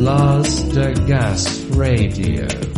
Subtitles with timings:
[0.00, 2.69] Las de Gas Radio.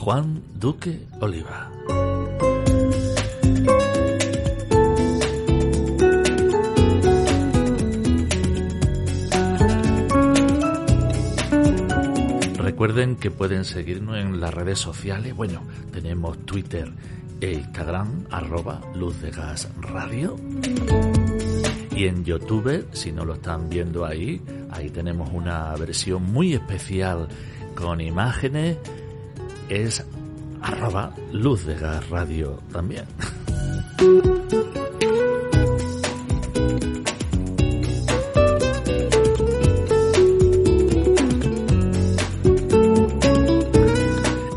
[0.00, 1.70] Juan Duque Oliva.
[12.56, 15.36] Recuerden que pueden seguirnos en las redes sociales.
[15.36, 15.60] Bueno,
[15.92, 16.90] tenemos Twitter
[17.42, 19.16] e Instagram, arroba Luz.
[21.94, 24.40] Y en YouTube, si no lo están viendo ahí,
[24.70, 27.28] ahí tenemos una versión muy especial
[27.74, 28.78] con imágenes.
[29.70, 30.04] Es
[30.62, 33.04] arroba Luz de Gas Radio también.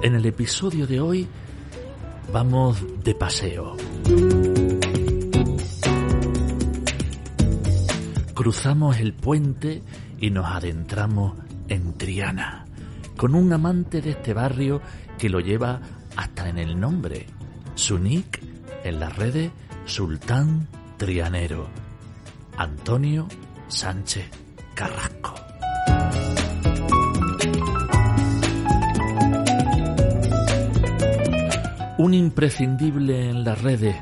[0.01, 1.27] En el episodio de hoy
[2.31, 3.77] vamos de paseo.
[8.33, 9.83] Cruzamos el puente
[10.19, 12.62] y nos adentramos en Triana,
[13.17, 14.81] con un amante de este barrio
[15.17, 15.79] que lo lleva
[16.15, 17.27] hasta en el nombre.
[17.75, 18.41] Su nick
[18.83, 19.51] en las redes
[19.85, 21.67] Sultán Trianero.
[22.57, 23.27] Antonio
[23.67, 24.29] Sánchez
[24.73, 25.35] Carrasco.
[31.97, 33.95] Un imprescindible en las redes,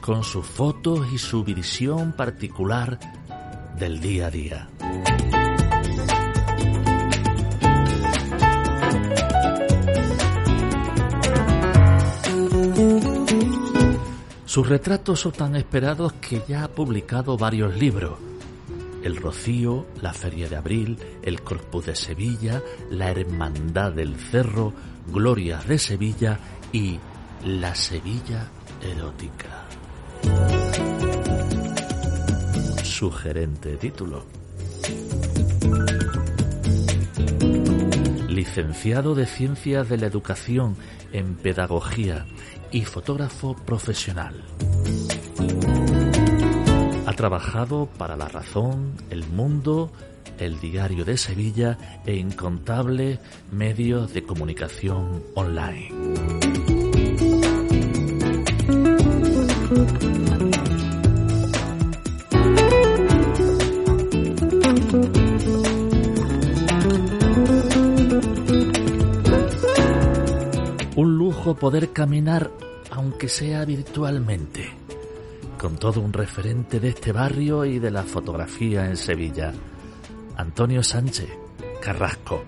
[0.00, 2.98] con sus fotos y su visión particular
[3.78, 4.68] del día a día.
[14.56, 18.18] Sus retratos son tan esperados que ya ha publicado varios libros.
[19.02, 24.72] El Rocío, la Feria de Abril, el Corpus de Sevilla, la Hermandad del Cerro,
[25.08, 26.40] Glorias de Sevilla
[26.72, 26.98] y
[27.44, 28.48] la Sevilla
[28.80, 29.66] erótica.
[32.82, 34.24] Sugerente título.
[38.36, 40.76] Licenciado de Ciencias de la Educación
[41.10, 42.26] en Pedagogía
[42.70, 44.44] y fotógrafo profesional.
[47.06, 49.90] Ha trabajado para La Razón, El Mundo,
[50.38, 53.20] El Diario de Sevilla e incontables
[53.50, 55.94] medios de comunicación online.
[71.54, 72.50] Poder caminar
[72.90, 74.70] aunque sea virtualmente,
[75.58, 79.52] con todo un referente de este barrio y de la fotografía en Sevilla,
[80.36, 81.30] Antonio Sánchez
[81.80, 82.42] Carrasco,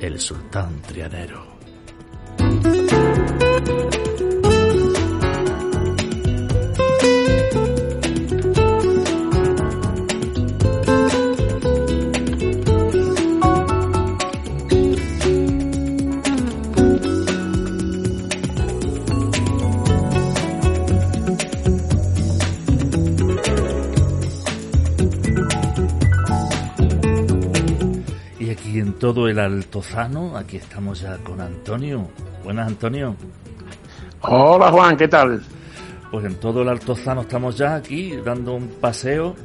[0.00, 1.56] el sultán trianero.
[29.12, 32.08] Todo el Altozano, aquí estamos ya con Antonio.
[32.42, 33.14] Buenas, Antonio.
[34.22, 35.40] Hola Juan, ¿qué tal?
[36.10, 39.36] Pues en todo el Altozano estamos ya aquí dando un paseo.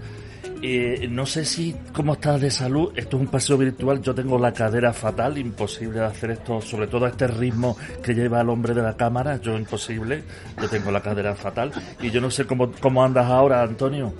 [0.63, 2.91] Eh, no sé si cómo estás de salud.
[2.95, 4.01] Esto es un paseo virtual.
[4.01, 8.15] Yo tengo la cadera fatal, imposible de hacer esto, sobre todo a este ritmo que
[8.15, 9.39] lleva el hombre de la cámara.
[9.39, 10.23] Yo imposible.
[10.59, 11.71] Yo tengo la cadera fatal.
[12.01, 14.11] Y yo no sé cómo, cómo andas ahora, Antonio.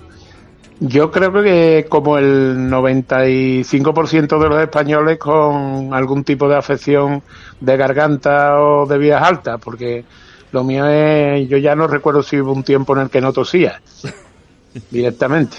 [0.84, 7.22] Yo creo que como el 95% de los españoles con algún tipo de afección
[7.60, 10.04] de garganta o de vías altas, porque
[10.50, 13.32] lo mío es, yo ya no recuerdo si hubo un tiempo en el que no
[13.32, 13.80] tosía
[14.90, 15.56] directamente.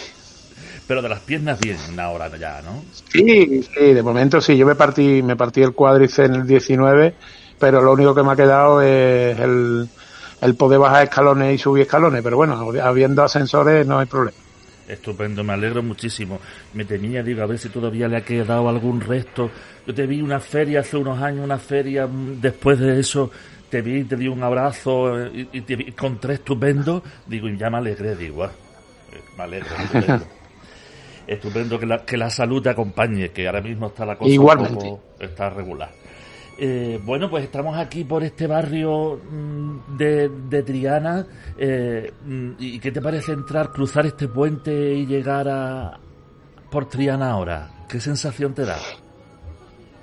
[0.87, 2.83] Pero de las piernas bien, ahora ya, ¿no?
[3.09, 4.57] Sí, sí, de momento sí.
[4.57, 7.15] Yo me partí, me partí el cuádriceps en el 19,
[7.57, 9.87] pero lo único que me ha quedado es el,
[10.41, 12.21] el poder bajar escalones y subir escalones.
[12.21, 14.42] Pero bueno, habiendo ascensores no hay problema.
[14.87, 16.39] Estupendo, me alegro muchísimo.
[16.73, 19.49] Me temía, digo, a ver si todavía le ha quedado algún resto.
[19.87, 23.31] Yo te vi una feria hace unos años, una feria mm, después de eso,
[23.69, 27.01] te vi, te di un abrazo eh, y, te encontré estupendo.
[27.25, 28.51] Digo, y ya me alegré, digo, ah,
[29.11, 30.25] eh, me alegro, estupendo.
[31.27, 34.97] estupendo que la, que la salud te acompañe, que ahora mismo está la cosa Igualmente.
[35.19, 36.02] está regular.
[36.57, 41.25] Eh, bueno, pues estamos aquí por este barrio mm, de, de Triana.
[41.57, 45.99] Eh, mm, ¿Y qué te parece entrar, cruzar este puente y llegar a
[46.69, 47.69] por Triana ahora?
[47.89, 48.75] ¿Qué sensación te da?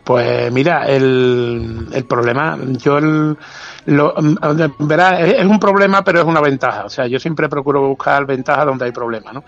[0.05, 3.37] Pues mira, el, el problema, yo el,
[3.87, 4.15] lo,
[4.81, 6.85] verá, es, un problema, pero es una ventaja.
[6.85, 9.45] O sea, yo siempre procuro buscar ventajas donde hay problemas, ¿no?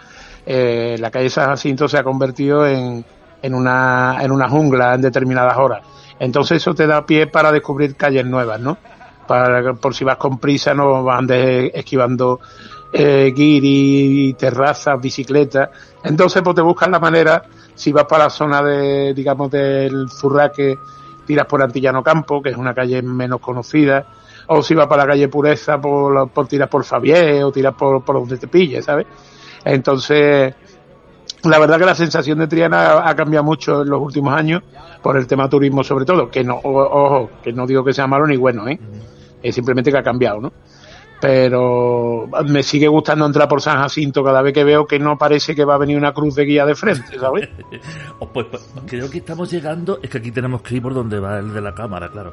[0.47, 3.05] Eh, la calle San Jacinto se ha convertido en,
[3.43, 5.83] en, una, en una jungla en determinadas horas
[6.23, 8.79] entonces eso te da pie para descubrir calles nuevas, ¿no?
[9.27, 12.39] Para, por si vas con prisa no andes esquivando
[12.93, 15.71] eh, guiri, terrazas, bicicletas.
[16.05, 17.43] Entonces pues te buscas la manera,
[17.75, 20.79] si vas para la zona de, digamos, del Zurraque,
[21.27, 24.07] tiras por Antillano Campo, que es una calle menos conocida,
[24.47, 28.05] o si vas para la calle Pureza, por, por tiras por Fabié, o tiras por,
[28.05, 29.09] por donde te pilles, ¿sabes?
[29.65, 30.55] Entonces,
[31.45, 34.63] la verdad que la sensación de Triana ha cambiado mucho en los últimos años
[35.03, 38.27] por el tema turismo sobre todo, que no, ojo, que no digo que sea malo
[38.27, 38.79] ni bueno, ¿eh?
[39.43, 40.53] Es simplemente que ha cambiado, ¿no?
[41.21, 45.55] Pero me sigue gustando entrar por San Jacinto cada vez que veo que no parece
[45.55, 47.49] que va a venir una cruz de guía de frente, ¿sabes?
[48.19, 51.19] Oh, pues, pues, creo que estamos llegando, es que aquí tenemos que ir por donde
[51.19, 52.33] va el de la cámara, claro.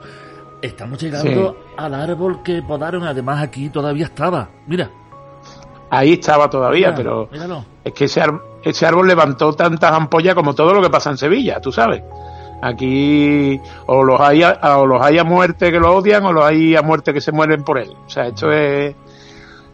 [0.61, 4.91] Estamos llegando al árbol que podaron, además aquí todavía estaba, mira.
[5.89, 7.29] Ahí estaba todavía, pero
[7.83, 8.21] es que ese,
[8.63, 12.03] ese árbol levantó tantas ampollas como todo lo que pasa en Sevilla, tú sabes.
[12.61, 16.43] Aquí o los hay a, o los hay a muerte que lo odian o los
[16.43, 17.89] hay a muerte que se mueren por él.
[18.05, 18.95] O sea, esto es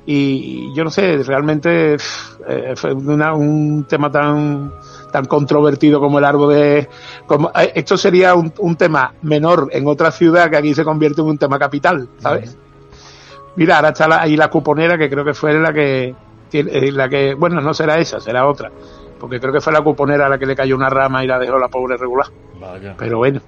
[0.07, 1.95] y yo no sé, realmente
[2.47, 4.71] eh, fue una, un tema tan
[5.11, 6.89] tan controvertido como el árbol de
[7.25, 11.21] como eh, esto sería un, un, tema menor en otra ciudad que aquí se convierte
[11.21, 12.55] en un tema capital, ¿sabes?
[13.55, 16.13] Mira, ahora está ahí la cuponera que creo que fue la que
[16.51, 18.71] la que bueno, no será esa, será otra
[19.19, 21.39] porque creo que fue la cuponera a la que le cayó una rama y la
[21.39, 22.27] dejó la pobre regular.
[22.97, 23.41] Pero bueno.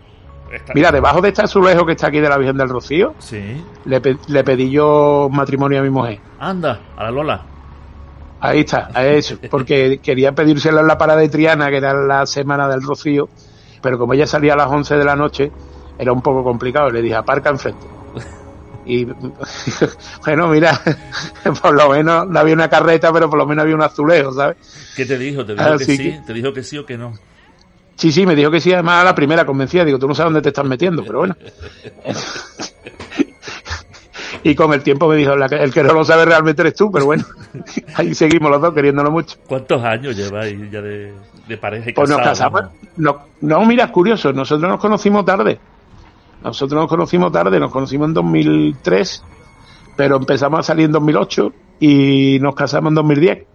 [0.74, 3.64] Mira, debajo de este azulejo que está aquí de la Virgen del Rocío, sí.
[3.86, 6.20] le, le pedí yo matrimonio a mi mujer.
[6.40, 7.42] Anda, a la Lola.
[8.40, 12.26] Ahí está, a eso, porque quería pedírselo en la parada de Triana, que era la
[12.26, 13.28] semana del Rocío,
[13.82, 15.52] pero como ella salía a las 11 de la noche,
[16.00, 16.90] era un poco complicado.
[16.90, 17.86] Le dije, aparca enfrente.
[18.88, 19.06] Y
[20.26, 20.80] bueno, mira,
[21.62, 24.58] por lo menos no había una carreta, pero por lo menos había un azulejo, ¿sabes?
[24.96, 25.46] ¿Qué te dijo?
[25.46, 26.20] ¿Te dijo que sí?
[26.26, 27.14] ¿Te dijo que sí o que no?
[27.96, 29.84] Sí, sí, me dijo que sí, además a la primera convencida.
[29.84, 31.36] Digo, tú no sabes dónde te estás metiendo, pero bueno.
[34.44, 37.06] y con el tiempo me dijo, el que no lo sabe realmente eres tú, pero
[37.06, 37.26] bueno,
[37.96, 39.38] ahí seguimos los dos queriéndolo mucho.
[39.48, 41.14] ¿Cuántos años lleváis ya de,
[41.60, 42.62] pareja y Pues nos casamos.
[42.96, 45.60] No, no, mira, es curioso, nosotros nos conocimos tarde.
[46.44, 49.24] Nosotros nos conocimos tarde, nos conocimos en 2003,
[49.96, 53.46] pero empezamos a salir en 2008 y nos casamos en 2010.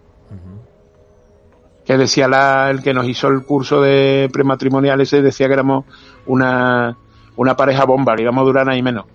[1.85, 5.85] Que decía la, el que nos hizo el curso de prematrimonial ese, decía que éramos
[6.25, 6.97] una,
[7.35, 9.05] una pareja bomba, que íbamos a durar ahí menos.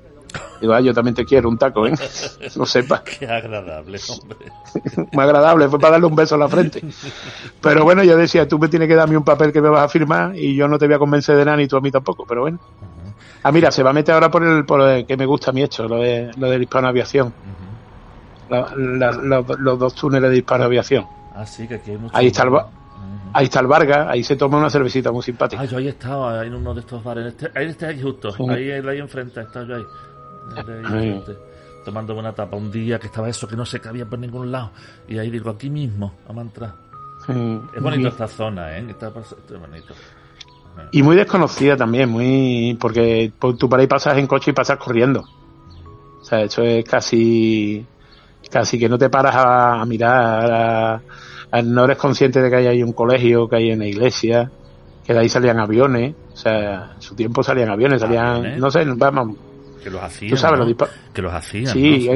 [0.60, 1.94] Digo, ah, yo también te quiero, un taco, ¿eh?
[2.56, 3.02] No sepa.
[3.18, 4.38] Qué agradable, hombre.
[5.12, 6.82] Muy agradable, fue para darle un beso a la frente.
[7.60, 9.88] Pero bueno, yo decía, tú me tienes que darme un papel que me vas a
[9.88, 12.24] firmar y yo no te voy a convencer de nada ni tú a mí tampoco,
[12.26, 12.58] pero bueno.
[13.42, 15.54] Ah, mira, se va a meter ahora por el, por el que me gusta a
[15.54, 17.32] mí esto, lo de, lo de hispano aviación.
[18.48, 21.06] los, dos túneles de hispano aviación.
[21.34, 22.50] Ah, sí, que aquí hay mucho Ahí está el,
[23.32, 25.62] ahí está el Vargas, ahí se toma una cervecita muy simpática.
[25.62, 27.26] Ah, yo ahí estaba, en uno de estos bares.
[27.26, 29.84] Este, ahí está ahí justo, ahí, ahí enfrente, está yo ahí.
[30.92, 31.22] ahí
[31.88, 34.72] tomando una tapa un día que estaba eso que no se cabía por ningún lado
[35.08, 36.74] y ahí digo aquí mismo a mantra
[37.74, 39.94] es bonito esta zona eh está, está bonito
[40.92, 45.24] y muy desconocida también, muy porque tú por ahí pasas en coche y pasas corriendo.
[46.20, 47.86] O sea, eso es casi
[48.50, 51.00] casi que no te paras a, mirar,
[51.64, 54.50] no eres consciente de que hay ahí un colegio, que hay una iglesia,
[55.04, 58.84] que de ahí salían aviones, o sea, en su tiempo salían aviones, salían, no sé,
[58.84, 59.36] vamos.
[59.82, 60.30] Que los hacían.
[60.30, 60.76] Tú sabes,
[61.12, 61.72] que los hacían.
[61.72, 62.08] Sí,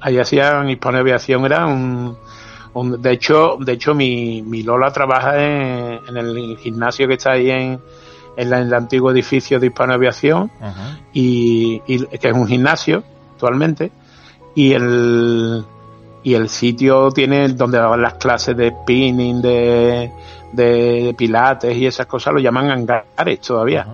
[0.00, 2.16] ahí, hacían Hispano Aviación, era Un-
[2.74, 7.50] De hecho, de hecho mi, mi Lola trabaja en, en el gimnasio que está ahí
[7.50, 7.80] en,
[8.36, 10.98] en, la- en el antiguo edificio de Hispano Aviación Ajá.
[11.12, 13.04] y, y- que es un gimnasio
[13.34, 13.92] actualmente
[14.56, 15.64] y el
[16.24, 20.10] y el sitio tiene donde daban las clases de spinning de,
[20.52, 23.86] de pilates y esas cosas lo llaman hangares todavía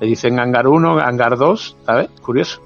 [0.00, 2.08] le dicen hangar 1 hangar 2 ¿sabes?
[2.22, 2.60] curioso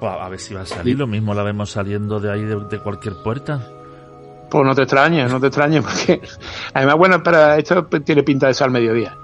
[0.00, 0.98] a ver si va a salir.
[0.98, 3.66] Lo mismo la vemos saliendo de ahí de, de cualquier puerta.
[4.50, 6.20] Pues no te extrañes no te extrañes porque
[6.74, 9.16] además bueno para esto tiene pinta de ser al mediodía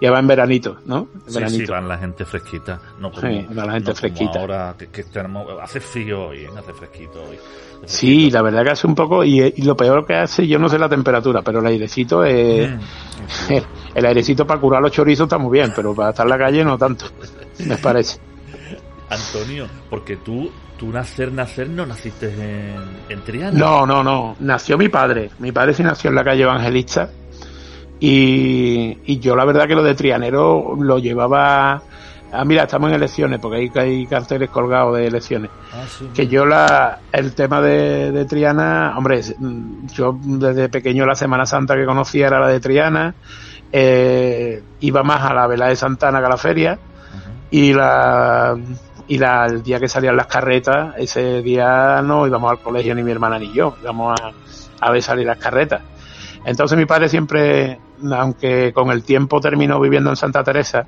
[0.00, 1.08] ya va en veranito ¿no?
[1.26, 1.64] En Sí, veranito.
[1.66, 2.80] sí, van la gente fresquita.
[3.00, 4.38] No como, Sí, la gente no como fresquita.
[4.40, 6.48] ahora que, que tenemos, hace frío hoy, ¿eh?
[6.56, 7.36] hace fresquito hoy.
[7.84, 8.36] Hace Sí, fresquito.
[8.36, 10.78] la verdad que hace un poco, y, y lo peor que hace, yo no sé
[10.78, 13.52] la temperatura, pero el airecito es, Mm.
[13.96, 16.64] el airecito para curar los chorizos está muy bien, pero para estar en la calle
[16.64, 17.06] no tanto,
[17.66, 18.20] me parece.
[19.10, 22.76] Antonio, porque tú, tú nacer, nacer, no naciste en,
[23.08, 23.58] en Triana.
[23.58, 27.10] No, no, no, nació mi padre, mi padre sí nació en la calle Evangelista,
[28.00, 31.82] y, y yo la verdad que lo de Trianero lo llevaba,
[32.32, 35.50] ah mira, estamos en elecciones, porque hay, hay carteles colgados de elecciones.
[35.72, 36.08] Ah, sí.
[36.14, 41.44] que yo la el tema de, de Triana, hombre, mm, yo desde pequeño la Semana
[41.44, 43.14] Santa que conocía era la de Triana,
[43.72, 46.78] eh, iba más a la vela de Santana que a la feria
[47.50, 48.56] y la
[49.08, 53.02] y la, el día que salían las carretas, ese día no íbamos al colegio ni
[53.02, 54.32] mi hermana ni yo, íbamos a,
[54.80, 55.82] a ver salir las carretas.
[56.44, 57.80] Entonces mi padre siempre,
[58.12, 60.86] aunque con el tiempo terminó viviendo en Santa Teresa,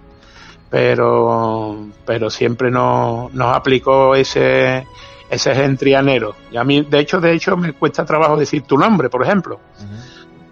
[0.68, 4.86] pero pero siempre nos, nos aplicó ese
[5.28, 6.34] ese gen trianero.
[6.50, 9.60] Y a mí, de hecho, de hecho, me cuesta trabajo decir tu nombre, por ejemplo.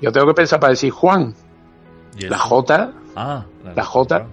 [0.00, 1.34] Yo tengo que pensar para decir Juan.
[2.16, 2.38] ¿Y La?
[2.38, 3.44] J, Ah,
[3.74, 4.26] la J.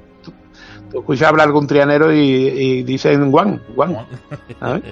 [0.95, 3.97] tú escuchas hablar algún trianero y, y dicen Juan, Juan.
[4.59, 4.83] ¿sabes?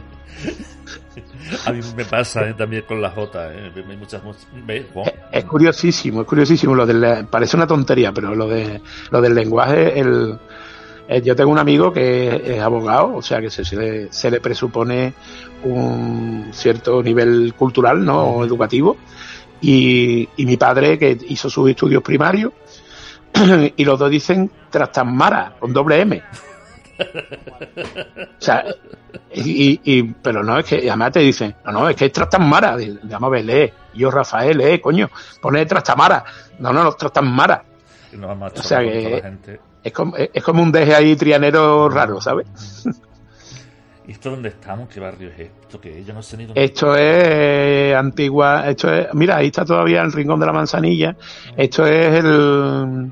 [1.66, 3.54] A mí me pasa eh, también con la J.
[3.54, 3.72] Eh.
[3.98, 4.22] Muchas.
[5.32, 6.74] Es curiosísimo, es curiosísimo.
[6.76, 8.82] Lo del, parece una tontería, pero lo de
[9.12, 10.38] lo del lenguaje, el,
[11.08, 14.12] el- yo tengo un amigo que es, es abogado, o sea que se, se le,
[14.12, 15.14] se le presupone
[15.64, 18.22] un cierto nivel cultural, ¿no?
[18.24, 18.98] O educativo.
[19.62, 22.52] Y, y mi padre, que hizo sus estudios primarios,
[23.78, 26.22] y los dos dicen Trastamara, con doble M.
[27.00, 28.64] O sea,
[29.34, 32.78] y, y, pero no, es que además te dicen, no, no, es que es Trastamara.
[33.04, 33.74] Vamos a ver, lee.
[33.96, 35.10] Yo, Rafael, lee, coño.
[35.42, 36.24] Pone Trastamara.
[36.60, 37.64] No, no, no, Trastamara.
[38.22, 39.60] A O sea que- gente.
[39.84, 42.86] Es como, es como un deje ahí trianero raro, ¿sabes?
[44.08, 44.88] ¿Y esto dónde estamos?
[44.88, 45.82] ¿Qué barrio es esto?
[45.82, 46.64] Que yo no sé ni dónde.
[46.64, 51.18] Esto es antigua, esto es, mira, ahí está todavía el rincón de la manzanilla.
[51.58, 53.12] Esto es el,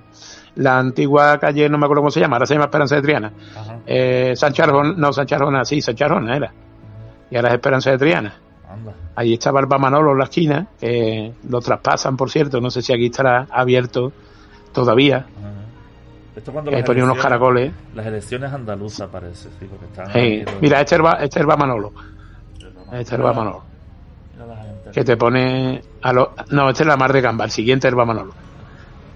[0.55, 3.31] la antigua calle, no me acuerdo cómo se llama, ahora se llama Esperanza de Triana.
[3.86, 6.53] Eh, Sánchez Arjona, no, Sánchez Arjona, sí, Sánchez Arjona era.
[7.29, 8.34] Y ahora es Esperanza de Triana.
[8.70, 8.93] Anda.
[9.15, 12.93] Ahí estaba el Manolo en la esquina, que lo traspasan, por cierto, no sé si
[12.93, 14.12] aquí estará abierto
[14.74, 15.17] todavía.
[15.17, 15.27] Ajá.
[16.36, 17.74] Esto cuando Eh, las ponía unos caracoles.
[17.93, 20.12] Las elecciones andaluzas parece, sí, porque están
[20.62, 21.91] mira, este es el, Ba- este es el Manolo.
[22.91, 23.63] Este es el Manolo.
[24.93, 27.93] Que te pone a lo, no este es la mar de gamba el siguiente es
[27.93, 28.34] el Manolo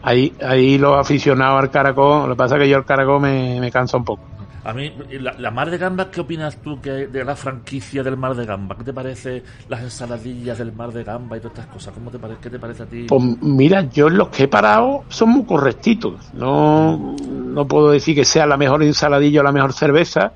[0.05, 3.59] ahí ahí los aficionados al caracol lo que pasa es que yo el caracol me,
[3.59, 4.23] me cansa un poco
[4.63, 8.17] A mí, la, la Mar de Gambas, ¿qué opinas tú que de la franquicia del
[8.17, 8.75] Mar de Gamba?
[8.75, 11.93] ¿Qué te parece las ensaladillas del Mar de Gamba y todas estas cosas?
[11.93, 13.05] ¿Cómo te parece, ¿Qué te parece a ti?
[13.07, 18.25] pues mira yo los que he parado son muy correctitos no no puedo decir que
[18.25, 20.33] sea la mejor ensaladilla o la mejor cerveza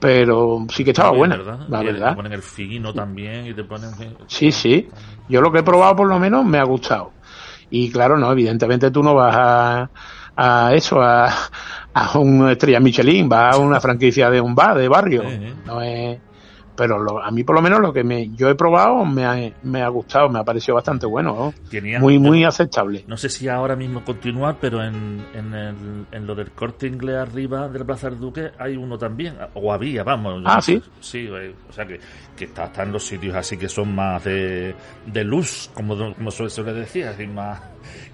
[0.00, 1.60] pero sí que estaba buena ¿verdad?
[1.68, 3.90] la Y Te verdad ponen el fino también y te ponen...
[4.26, 4.88] Sí, sí.
[5.28, 7.12] Yo lo que he probado por lo menos me ha gustado.
[7.70, 9.90] Y claro, no, evidentemente tú no vas a,
[10.36, 11.28] a eso, a,
[11.94, 15.24] a una estrella Michelin, vas a una franquicia de un bar, de barrio.
[15.64, 16.18] No es,
[16.80, 19.52] pero lo- a mí por lo menos lo que me, yo he probado me ha,
[19.64, 21.54] me ha gustado, me ha parecido bastante bueno, ¿no?
[22.00, 23.04] Muy, muy aceptable.
[23.06, 27.16] No sé si ahora mismo continuar, pero en, en, el, en lo del corte inglés
[27.16, 30.42] arriba de la Plaza del Duque hay uno también, o había, vamos.
[30.46, 30.72] Ah, no sé.
[30.78, 30.82] ¿sí?
[31.00, 32.00] Sí, eh, o sea que,
[32.34, 36.30] que está, está en los sitios así que son más de, de luz, como, como
[36.30, 37.60] suele, suele decir, así más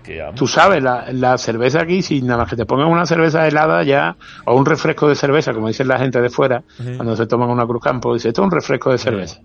[0.06, 0.24] que.
[0.34, 3.82] Tú sabes, la, la cerveza aquí, si nada más que te pongan una cerveza helada
[3.82, 6.94] ya, o un refresco de cerveza, como dicen la gente de fuera, Sí.
[6.96, 9.40] cuando se toman una Cruz Campo, dice, esto es un refresco de cerveza.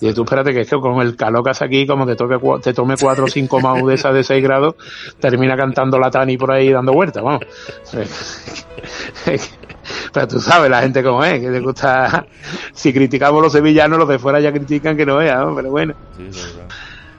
[0.00, 2.38] Y tú espérate que es que con el calor que hace aquí, como te, toque,
[2.62, 4.74] te tome 4 o 5 mau de esas de 6 grados,
[5.20, 7.42] termina cantando la Tani por ahí dando vueltas, vamos.
[10.12, 12.26] Pero tú sabes la gente como es, que te gusta...
[12.72, 15.54] Si criticamos los sevillanos, los de fuera ya critican que no vean, ¿no?
[15.54, 15.94] pero bueno.
[16.16, 16.40] Sí.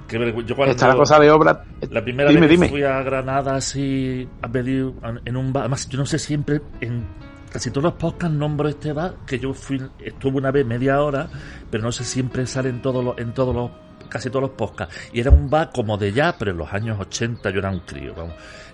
[0.08, 1.64] Qué vergü- yo cuando- Está la cosa de obra...
[1.90, 2.70] La primera dime, vez que dime.
[2.70, 4.94] fui a Granada así a pedir
[5.26, 7.06] en un bar, además yo no sé siempre en
[7.52, 11.28] casi todos los podcasts nombro este bar, que yo fui, estuve una vez media hora,
[11.70, 13.72] pero no sé, siempre sale en todos los, en todos los,
[14.10, 14.96] casi todos los podcasts.
[15.14, 17.80] Y era un bar como de jazz, pero en los años 80 yo era un
[17.82, 18.34] crío, vamos.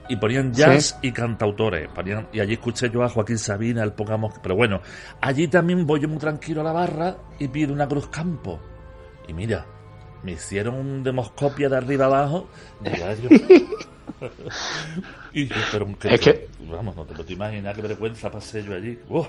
[0.10, 4.34] Y ponían jazz y cantautores, ponían, y allí escuché yo a Joaquín Sabina, el Pongamos,
[4.44, 4.82] pero bueno,
[5.22, 8.60] allí también voy yo muy tranquilo a la barra y pido una Cruz Campo.
[9.28, 9.66] Y mira,
[10.24, 12.48] me hicieron un demoscopia de arriba abajo.
[12.82, 13.30] Diario.
[15.34, 18.74] y yo, pero Es que- vamos, no te lo te imaginas qué vergüenza pasé yo
[18.74, 18.98] allí.
[19.10, 19.28] Uf.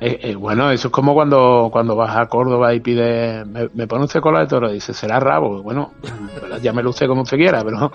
[0.00, 3.86] Eh, eh, bueno, eso es como cuando, cuando vas a Córdoba y pides, me, me
[3.88, 5.60] pone usted cola de toro, y dice, será rabo.
[5.62, 5.92] Bueno,
[6.62, 7.90] ya me lo usted como usted quiera, pero.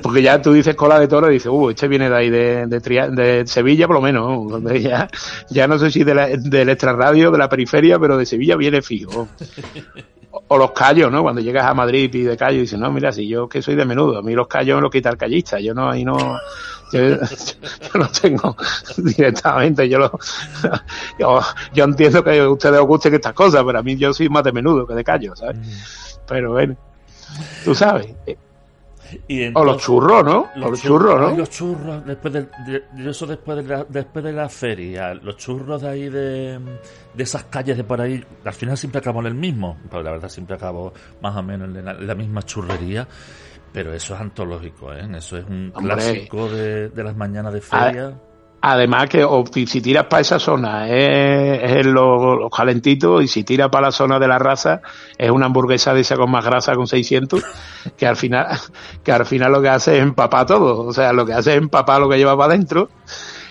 [0.00, 2.66] Porque ya tú dices cola de toro y dices, uh, este viene de ahí, de,
[2.66, 2.80] de,
[3.10, 4.26] de Sevilla por lo menos.
[4.28, 4.48] ¿no?
[4.50, 5.08] Donde ya,
[5.50, 8.80] ya no sé si de la- del extrarradio, de la periferia, pero de Sevilla viene
[8.82, 9.28] fijo.
[10.30, 11.22] O, o los callos, ¿no?
[11.22, 13.74] Cuando llegas a Madrid y pides callos y dices, no, mira, si yo que soy
[13.74, 16.38] de menudo, a mí los callos me los quita el callista, yo no, ahí no,
[16.90, 17.18] yo, yo
[17.92, 18.56] lo tengo
[18.96, 20.18] directamente, yo lo,
[21.18, 21.40] yo,
[21.74, 24.42] yo entiendo que a ustedes os gusten estas cosas, pero a mí yo soy más
[24.44, 25.58] de menudo que de callo, ¿sabes?
[26.26, 26.76] Pero bueno,
[27.64, 28.06] tú sabes.
[29.28, 30.46] Y O los churros, ¿no?
[30.56, 31.36] O los churros, ay, ¿no?
[31.38, 35.36] los churros, después de, de- de eso después de, la, después de la feria, los
[35.36, 36.58] churros de ahí de,
[37.14, 40.12] de esas calles de por ahí, al final siempre acabo en el mismo, pero la
[40.12, 43.06] verdad siempre acabo más o menos en la, en la misma churrería,
[43.72, 45.08] pero eso es antológico, ¿eh?
[45.16, 45.94] Eso es un Hombre.
[45.94, 48.14] clásico de, de las mañanas de feria.
[48.64, 53.42] Además que o, si tiras para esa zona es, es los, los calentitos y si
[53.42, 54.80] tiras para la zona de la raza
[55.18, 57.42] es una hamburguesa de esa con más grasa con 600
[57.96, 58.46] que al final
[59.02, 61.58] que al final lo que hace es empapar todo, o sea, lo que hace es
[61.58, 62.88] empapar lo que lleva para adentro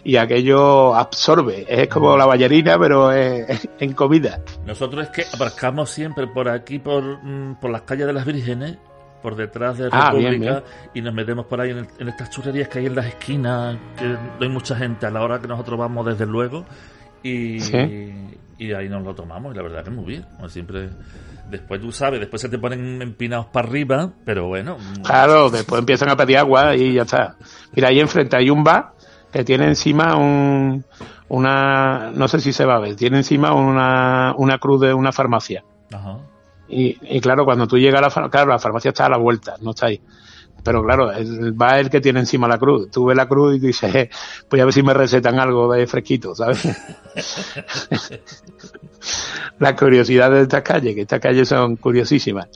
[0.04, 4.40] y aquello absorbe, es como la ballerina pero es- en comida.
[4.66, 8.78] Nosotros es que aparcamos siempre por aquí, por, mm, por las calles de las Vírgenes,
[9.22, 10.64] por detrás de Ah, República, bien, bien.
[10.94, 13.78] y nos metemos por ahí en, el- en estas churrerías que hay en las esquinas,
[13.98, 16.66] que hay mucha gente a la hora que nosotros vamos, desde luego,
[17.24, 18.14] y, Sí.
[18.58, 20.26] y ahí nos lo tomamos, y la verdad que es muy bien.
[20.36, 20.90] como siempre,
[21.50, 24.78] después tú sabes, después se te ponen empinados para arriba, pero bueno.
[25.04, 27.36] Claro, después empiezan a pedir agua y ya está.
[27.74, 28.92] Mira, ahí enfrente hay un bar
[29.32, 30.84] que tiene encima un,
[31.30, 35.12] una, no sé si se va a ver, tiene encima una, una cruz de una
[35.12, 35.64] farmacia.
[35.94, 36.18] Ajá.
[36.72, 39.18] Y, y claro, cuando tú llegas a la farmacia, claro, la farmacia está a la
[39.18, 40.02] vuelta, no está ahí.
[40.64, 42.90] Pero claro, el es el que tiene encima la cruz.
[42.92, 44.10] Tú ves la cruz y dices, eh,
[44.48, 46.64] pues a ver si me recetan algo de fresquito, ¿sabes?
[49.60, 52.48] Las curiosidades de estas calles, que estas calles son curiosísimas.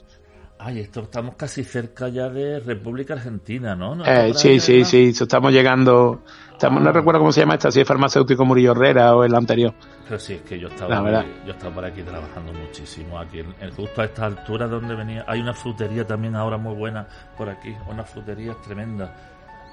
[0.58, 3.94] Ay, esto estamos casi cerca ya de República Argentina, ¿no?
[3.94, 6.22] ¿No Eh, sí, sí, sí, eso estamos llegando.
[6.56, 9.74] Estamos, no recuerdo cómo se llama esta, si es farmacéutico Murillo Herrera o el anterior.
[10.04, 11.26] Pero sí, es que yo estaba, verdad.
[11.44, 13.18] yo estaba por aquí trabajando muchísimo.
[13.18, 15.26] Aquí, en, justo a esta altura donde venía.
[15.28, 17.74] Hay una frutería también ahora muy buena por aquí.
[17.90, 19.14] Una frutería tremenda.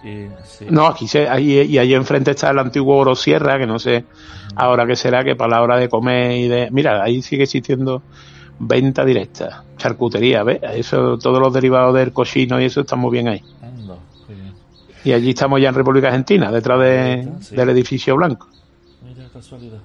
[0.03, 0.65] Y, sí.
[0.69, 4.03] No, aquí se, ahí, y ahí enfrente está el antiguo Oro Sierra, que no sé
[4.57, 6.69] ahora qué será, que para la hora de comer y de.
[6.69, 8.03] Mira, ahí sigue existiendo
[8.59, 10.59] venta directa, charcutería, ¿ves?
[10.63, 13.41] Eso, todos los derivados del cochino y eso están muy bien ahí.
[15.03, 17.55] Y allí estamos ya en República Argentina, detrás de, Sí.
[17.55, 18.47] del edificio blanco.
[19.03, 19.79] Mira, casualidad.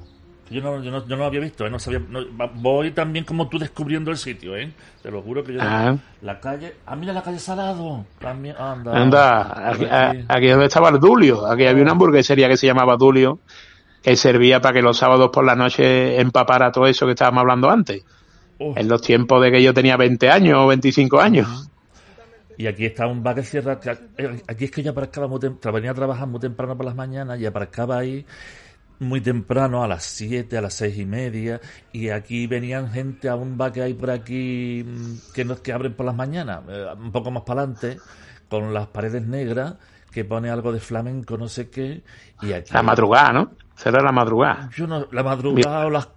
[0.50, 1.70] Yo no, yo no, yo no lo había visto, ¿eh?
[1.70, 2.00] no sabía.
[2.08, 2.20] no-
[2.54, 4.72] voy también como tú descubriendo el sitio, ¿eh?
[5.02, 5.60] Te lo juro que yo.
[5.62, 5.94] Ah.
[6.22, 6.74] La calle.
[6.86, 8.06] Ah, mira la calle Salado.
[8.18, 8.56] También.
[8.58, 8.96] Anda.
[8.96, 9.84] Anda, aquí,
[10.26, 10.46] aquí.
[10.48, 11.46] donde estaba el Dulio.
[11.46, 13.40] Aquí había una hamburguesería que se llamaba Dulio,
[14.02, 17.68] que servía para que los sábados por la noche empapara todo eso que estábamos hablando
[17.68, 18.02] antes.
[18.58, 21.68] En los tiempos de que yo tenía 20 años o 25 años.
[22.58, 23.80] Y aquí está un bar que cierra.
[24.18, 25.74] eh, Aquí es que yo aparcaba muy temprano.
[25.76, 28.26] Venía a trabajar muy temprano por las mañanas y aparcaba ahí
[28.98, 31.60] muy temprano, a las 7, a las seis y media.
[31.92, 35.72] Y aquí venían gente a un bar que hay por aquí mm, que, no, que
[35.72, 37.98] abren por las mañanas, eh, un poco más para adelante,
[38.48, 39.74] con las paredes negras,
[40.10, 42.02] que pone algo de flamenco, no sé qué.
[42.42, 42.72] Y aquí.
[42.74, 43.52] La madrugada, ¿no?
[43.78, 44.68] Será la madrugada.
[44.74, 46.08] Yo no, la madrugada o la,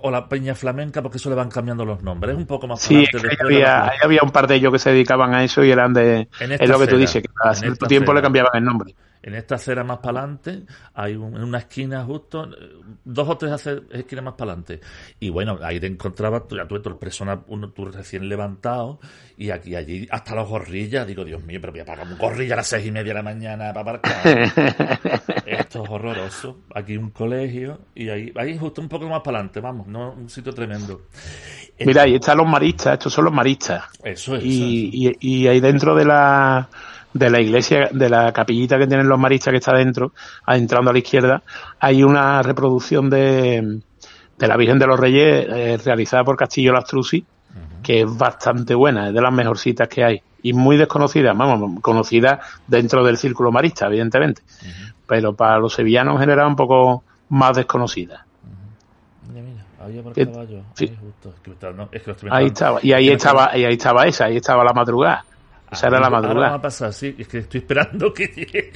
[0.00, 2.32] o la peña flamenca, porque eso le van cambiando los nombres.
[2.32, 4.80] Es un poco más Sí, es que había, ahí había un par de ellos que
[4.80, 6.28] se dedicaban a eso y eran de...
[6.40, 8.92] Es lo que tú dices, que cada cierto tiempo le cambiaban el nombre.
[9.26, 10.62] En esta acera más para adelante,
[10.94, 12.48] hay un- en una esquina justo,
[13.04, 14.80] dos o tres esquinas más para adelante.
[15.18, 19.00] Y bueno, ahí te encontrabas, tú, ya tú, tú, persona, uno, tú recién levantado,
[19.36, 21.08] y aquí, allí, hasta los gorrillas.
[21.08, 23.14] Digo, Dios mío, pero voy a pagar un gorrilla a las seis y media de
[23.14, 24.22] la mañana para aparcar.
[25.44, 26.58] Esto es horroroso.
[26.72, 30.30] Aquí un colegio, y ahí, ahí justo un poco más para adelante, vamos, no, un
[30.30, 31.02] sitio tremendo.
[31.80, 33.84] Mira, ahí están los maristas, estos son los maristas.
[34.04, 34.44] Eso es.
[34.44, 36.68] y, y, y ahí dentro de la
[37.18, 40.12] de la iglesia, de la capillita que tienen los maristas que está dentro,
[40.46, 41.42] entrando a la izquierda,
[41.80, 43.80] hay una reproducción de,
[44.38, 47.24] de la Virgen de los Reyes eh, realizada por Castillo Lastrucci,
[47.82, 50.22] que es bastante buena, es de las mejorcitas que hay.
[50.42, 54.42] y muy desconocida, vamos, conocida dentro del círculo marista, evidentemente,
[55.06, 58.26] pero para los sevillanos en general un poco más desconocida.
[59.32, 60.62] Mira, mira, había por caballo.
[60.74, 60.84] sí.
[60.84, 61.34] Ahí justo.
[61.34, 64.62] Es que no, es Ahí estaba, y ahí estaba, y ahí estaba esa, ahí estaba
[64.62, 65.24] la madrugada.
[65.70, 66.54] Esa era la Ahora va madrugada.
[66.54, 68.72] a pasar, sí, es que estoy esperando que llegue.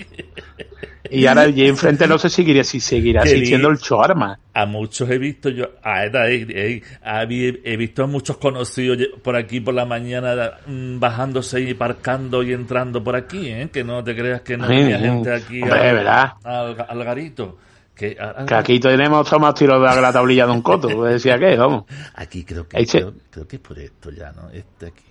[1.09, 4.39] Y ahora allí enfrente no sé si seguiría, si seguirá li- el Choarma.
[4.55, 9.61] A muchos he visto yo, a ey, habí- he visto a muchos conocidos por aquí
[9.61, 13.71] por la mañana mm, bajándose y parcando y entrando por aquí, ¿eh?
[13.73, 14.93] que no te creas que no Sí, sí.
[14.93, 16.33] gente aquí Hombre, al, ¿verdad?
[16.45, 17.59] al, al garito.
[17.95, 18.17] Que,
[18.57, 21.85] aquí tenemos tomado tiros de la tablilla de un coto, decía que, vamos.
[22.15, 24.49] aquí creo que, creo, creo que es por esto ya, ¿no?
[24.51, 25.03] Este aquí.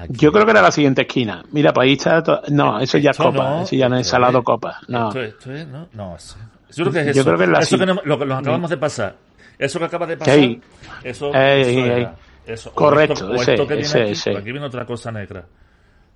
[0.00, 0.12] Aquí.
[0.16, 1.42] Yo creo que era la siguiente esquina.
[1.50, 2.22] Mira, pues ahí está.
[2.22, 3.50] to- No, eso ya es copa.
[3.50, 4.78] no, eso ya no es esto salado es- copa.
[4.86, 5.08] No.
[5.08, 5.88] Esto, esto es, ¿no?
[5.92, 6.36] No, eso.
[6.74, 7.24] Yo creo que es Yo eso.
[7.24, 9.16] creo que es la eso que no- lo que nos acabamos de pasar.
[9.58, 10.34] Eso que acaba de pasar.
[10.38, 12.14] Eso, Ey, eso ey, era.
[12.46, 12.70] Eso.
[12.70, 14.30] O Correcto, esto- o ese, esto que viene ese, aquí, ese.
[14.36, 15.44] Aquí viene otra cosa negra.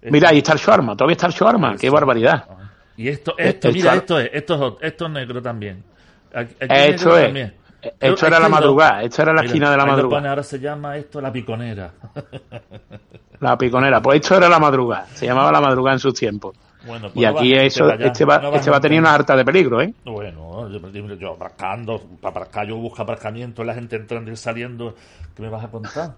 [0.02, 0.96] Mira, ahí está el shawarma.
[0.96, 1.76] Todavía está el shawarma.
[1.76, 2.44] Qué barbaridad.
[2.96, 5.82] Y esto, esto, mira, esto es, esto es, esto es negro también.
[6.34, 7.24] Aquí, aquí Esto negro es.
[7.24, 7.54] también.
[8.00, 9.02] Esto era la madrugada.
[9.02, 10.30] Esto era la esquina de la madrugada.
[10.30, 11.92] ahora se llama esto la piconera.
[13.40, 14.00] La piconera.
[14.00, 15.06] Pues esto era la madrugada.
[15.14, 16.56] Se llamaba la madrugada en sus tiempos.
[16.86, 19.14] Bueno, pues Y no aquí eso, allá, este va, no este va a tener una
[19.14, 19.94] harta de peligro, ¿eh?
[20.04, 24.96] Bueno, yo, yo, yo aparcando, para aparcar, yo busco aparcamiento, la gente entrando y saliendo,
[25.36, 26.14] ¿qué me vas a contar?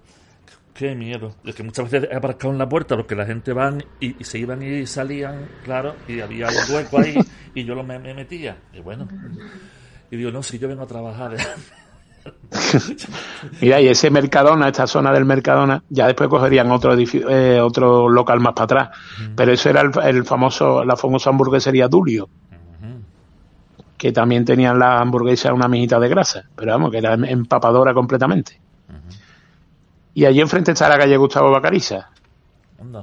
[0.72, 1.34] Qué miedo.
[1.44, 4.24] Es que muchas veces he aparcado en la puerta porque la gente van y, y
[4.24, 7.14] se iban y salían, claro, y había un hueco ahí
[7.54, 8.56] y yo lo me, me metía.
[8.72, 9.06] Y bueno,
[10.14, 11.34] y digo, no, si yo vengo a trabajar.
[13.60, 18.08] Mira, y ese Mercadona, esta zona del Mercadona, ya después cogerían otro edificio, eh, otro
[18.08, 18.98] local más para atrás.
[19.34, 22.28] Pero eso era el, el famoso, la famosa hamburguesería Dulio.
[23.96, 26.44] Que también tenían la hamburguesa una mijita de grasa.
[26.54, 28.60] Pero vamos, que era empapadora completamente.
[30.14, 32.08] Y allí enfrente está la calle Gustavo Bacariza.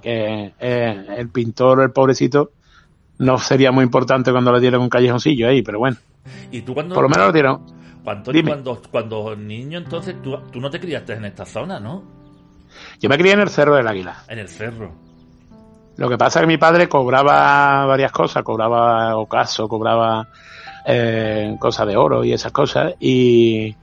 [0.02, 2.52] Que eh, el pintor, el pobrecito,
[3.18, 5.98] no sería muy importante cuando le dieron un callejoncillo ahí, pero bueno.
[6.52, 7.62] Y tú cuando, Por lo menos lo dieron.
[8.04, 12.04] cuando, cuando, cuando niño, entonces tú, tú no te criaste en esta zona, ¿no?
[13.00, 14.24] Yo me crié en el Cerro del Águila.
[14.28, 14.92] En el cerro.
[15.98, 20.28] Lo que pasa es que mi padre cobraba varias cosas, cobraba ocaso, cobraba
[20.86, 23.76] eh, cosas de oro y esas cosas, y,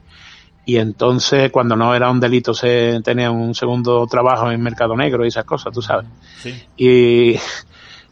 [0.65, 5.23] y entonces cuando no era un delito se tenía un segundo trabajo en mercado negro
[5.23, 6.07] y esas cosas, tú sabes.
[6.39, 6.63] Sí.
[6.77, 7.35] Y,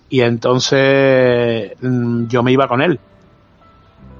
[0.10, 3.00] y entonces mm, yo me iba con él.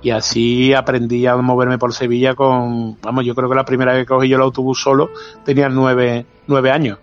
[0.02, 4.04] Y así aprendí a moverme por Sevilla con, vamos, yo creo que la primera vez
[4.04, 5.10] que cogí yo el autobús solo
[5.44, 7.00] tenía nueve, nueve años.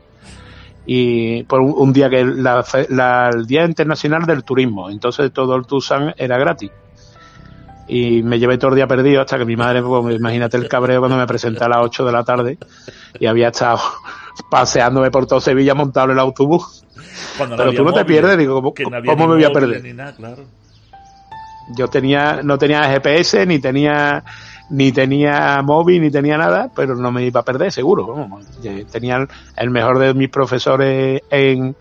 [0.87, 5.57] Y por un, un día que la, la- el Día Internacional del Turismo, entonces todo
[5.57, 6.71] el Tucson era gratis.
[7.87, 11.01] Y me llevé todo el día perdido hasta que mi madre, pues, imagínate el cabreo
[11.01, 12.59] cuando me presenté a las 8 de la tarde
[13.19, 13.79] y había estado
[14.51, 16.85] paseándome por todo Sevilla montado en el autobús.
[17.37, 19.83] Cuando Pero tú no te pierdes, digo, ¿cómo- no cómo me voy a perder?
[19.83, 20.45] Ni nada, claro.
[21.69, 24.23] Yo tenía, no tenía GPS, ni tenía,
[24.71, 28.07] ni tenía móvil, ni tenía nada, pero no me iba a perder, seguro.
[28.07, 28.45] vamos.
[28.91, 31.75] Tenía el- mejor de mis profesores en,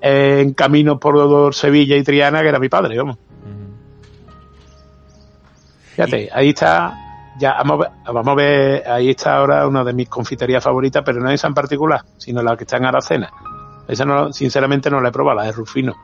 [0.00, 3.16] en caminos por Sevilla y Triana, que era mi padre, vamos.
[5.94, 6.94] Fíjate, ahí está,
[7.38, 11.02] ya vamos a, ver, vamos a ver, ahí está ahora una de mis confiterías favoritas,
[11.04, 13.30] pero no esa en particular, sino la que está en Aracena.
[13.86, 15.94] Esa no, sinceramente no la he probado, la de Rufino.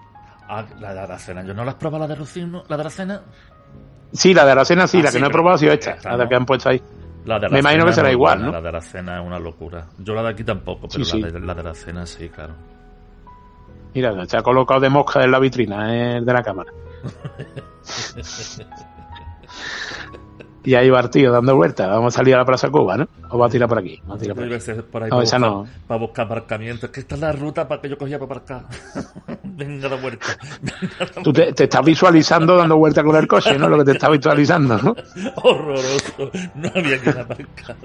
[0.49, 1.45] Ah, la de Aracena.
[1.45, 3.23] Yo no la has probado la de Rufino, la de Aracena.
[4.13, 5.91] Sí, la de Aracena sí, Ah, la que sí, no he probado ha sido esta,
[5.93, 6.29] esta, la ¿no?
[6.29, 6.83] que han puesto ahí.
[7.27, 8.53] La de Me imagino que será igual, buena, ¿no?
[8.57, 9.87] La de Aracena es una locura.
[9.99, 11.31] Yo la de aquí tampoco, pero Sí, la.
[11.31, 12.55] De, la de Aracena sí, claro.
[13.95, 16.73] Mira, se ha colocado de mosca en la vitrina eh, de la cámara.
[20.69, 21.89] y ahí va el tío dando vueltas.
[21.89, 23.09] Vamos a salir a la Plaza Cuba, ¿no?
[23.31, 23.99] O va a tirar por aquí.
[24.07, 24.65] A tirar por Debe aquí.
[24.67, 25.67] ser por ahí No, para, esa buscar, no.
[25.87, 26.85] para buscar aparcamiento.
[26.87, 28.65] Es que esta es la ruta para que yo cogía para aparcar.
[29.45, 30.27] Venga de vuelta.
[30.61, 33.67] Venga Tú te, te estás visualizando dando vueltas con el coche, ¿no?
[33.67, 34.95] Lo que te estás visualizando, ¿no?
[35.37, 36.31] Horroroso.
[36.55, 37.77] No había que aparcar.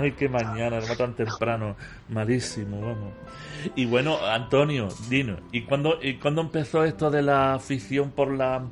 [0.00, 1.74] Ay, que mañana, no tan temprano.
[2.08, 3.14] Malísimo, vamos.
[3.74, 8.62] Y bueno, Antonio, dinos, ¿y cuándo, ¿y cuándo empezó esto de la afición por la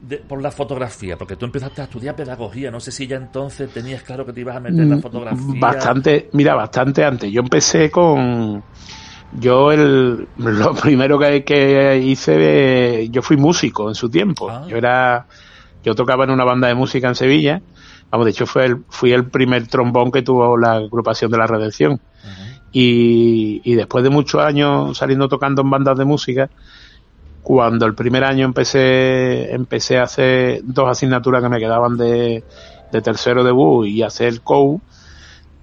[0.00, 1.16] de- por la fotografía?
[1.16, 2.70] Porque tú empezaste a estudiar pedagogía.
[2.70, 5.40] No sé si ya entonces tenías claro que te ibas a meter en la fotografía.
[5.56, 7.30] Mm, Bastante, mira, bastante antes.
[7.32, 8.62] Yo empecé con.
[9.38, 14.48] Yo, el, lo primero que, que hice, yo fui músico en su tiempo.
[14.50, 14.64] Ah.
[14.68, 15.26] Yo era.
[15.84, 17.62] Yo tocaba en una banda de música en Sevilla.
[18.10, 21.46] Vamos, de hecho, fue el, fui el primer trombón que tuvo la agrupación de la
[21.46, 22.00] Redención.
[22.72, 26.50] Y, y después de muchos años saliendo tocando en bandas de música,
[27.46, 32.42] cuando el primer año empecé, empecé a hacer dos asignaturas que me quedaban de,
[32.90, 34.80] de tercero debut y hacer COU,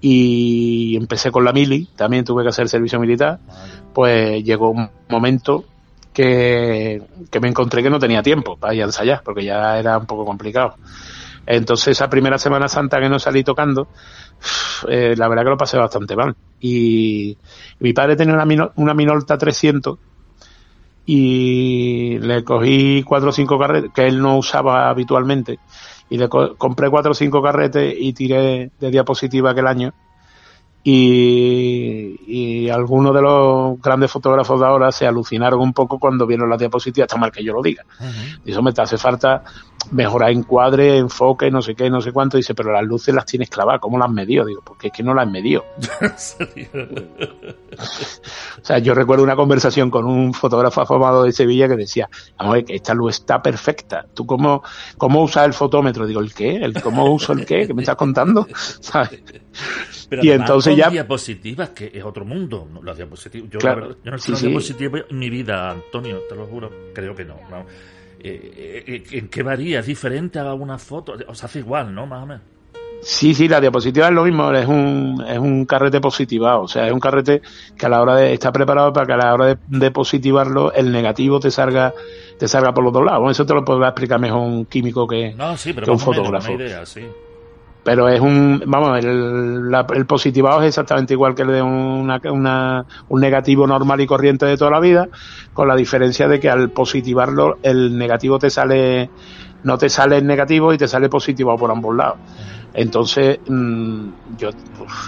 [0.00, 3.38] y empecé con la mili, también tuve que hacer servicio militar,
[3.92, 5.62] pues llegó un momento
[6.14, 9.98] que, que me encontré que no tenía tiempo para ir a ensayar, porque ya era
[9.98, 10.76] un poco complicado.
[11.44, 13.88] Entonces esa primera Semana Santa que no salí tocando,
[14.88, 16.34] eh, la verdad que lo pasé bastante mal.
[16.60, 17.36] Y,
[17.80, 19.98] mi padre tenía una, una Minolta 300
[21.06, 25.58] y le cogí cuatro o cinco carretes que él no usaba habitualmente
[26.08, 29.92] y le compré cuatro o cinco carretes y tiré de diapositiva aquel año
[30.86, 36.50] y, y, algunos de los grandes fotógrafos de ahora se alucinaron un poco cuando vieron
[36.50, 37.84] las diapositivas, está mal que yo lo diga.
[38.44, 39.42] y eso me te hace falta
[39.90, 42.36] mejorar encuadre, enfoque, no sé qué, no sé cuánto.
[42.36, 44.44] Dice, pero las luces las tienes clavadas, ¿cómo las medido?
[44.44, 45.64] Digo, porque es que no las medido.
[48.58, 52.64] o sea, yo recuerdo una conversación con un fotógrafo afamado de Sevilla que decía, vamos
[52.64, 54.06] que esta luz está perfecta.
[54.14, 54.62] ¿Tú cómo,
[54.96, 56.06] cómo usas el fotómetro?
[56.06, 56.56] Digo, ¿el qué?
[56.56, 57.66] ¿El cómo uso el qué?
[57.66, 58.46] ¿Qué me estás contando?
[58.80, 59.22] ¿Sabes?
[60.22, 65.04] y entonces ya diapositivas que es otro mundo las diapositivas yo, yo no sé diapositivas
[65.08, 67.64] en mi vida Antonio te lo juro creo que no, eh,
[68.24, 69.80] eh, ¿en qué varía?
[69.80, 71.14] ¿es diferente a una foto?
[71.26, 72.06] o sea hace igual ¿no?
[72.06, 72.42] más o menos
[73.02, 76.86] Sí, sí, la diapositiva es lo mismo, es un, es un carrete positivado, o sea,
[76.86, 77.42] es un carrete
[77.76, 80.90] que a la hora de, está preparado para que a la hora de, positivarlo, el
[80.90, 81.92] negativo te salga,
[82.38, 83.30] te salga por los dos lados.
[83.30, 85.36] eso te lo podrá explicar mejor un químico que,
[85.86, 86.52] un fotógrafo.
[86.52, 87.02] idea, sí
[87.84, 92.86] pero es un, vamos, el, el positivado es exactamente igual que el de una, una,
[93.10, 95.08] un negativo normal y corriente de toda la vida,
[95.52, 99.10] con la diferencia de que al positivarlo el negativo te sale,
[99.62, 102.16] no te sale el negativo y te sale positivo por ambos lados.
[102.72, 104.50] Entonces, mm, yo,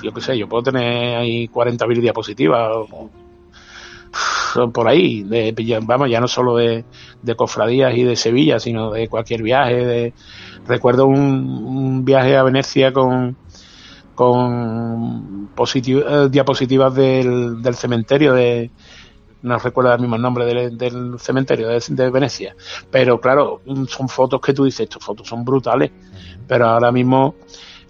[0.02, 2.70] yo qué sé, yo puedo tener ahí 40.000 diapositivas
[4.72, 6.84] por ahí, de, vamos, ya no solo de,
[7.22, 10.14] de cofradías y de Sevilla, sino de cualquier viaje, de,
[10.66, 13.36] recuerdo un, viaje a Venecia con
[14.14, 18.70] con eh, diapositivas del, del, cementerio de
[19.42, 22.56] no recuerdo el mismo nombre del, cementerio de, Venecia
[22.90, 25.92] pero claro son fotos que tú dices estas fotos son brutales
[26.48, 27.34] pero ahora mismo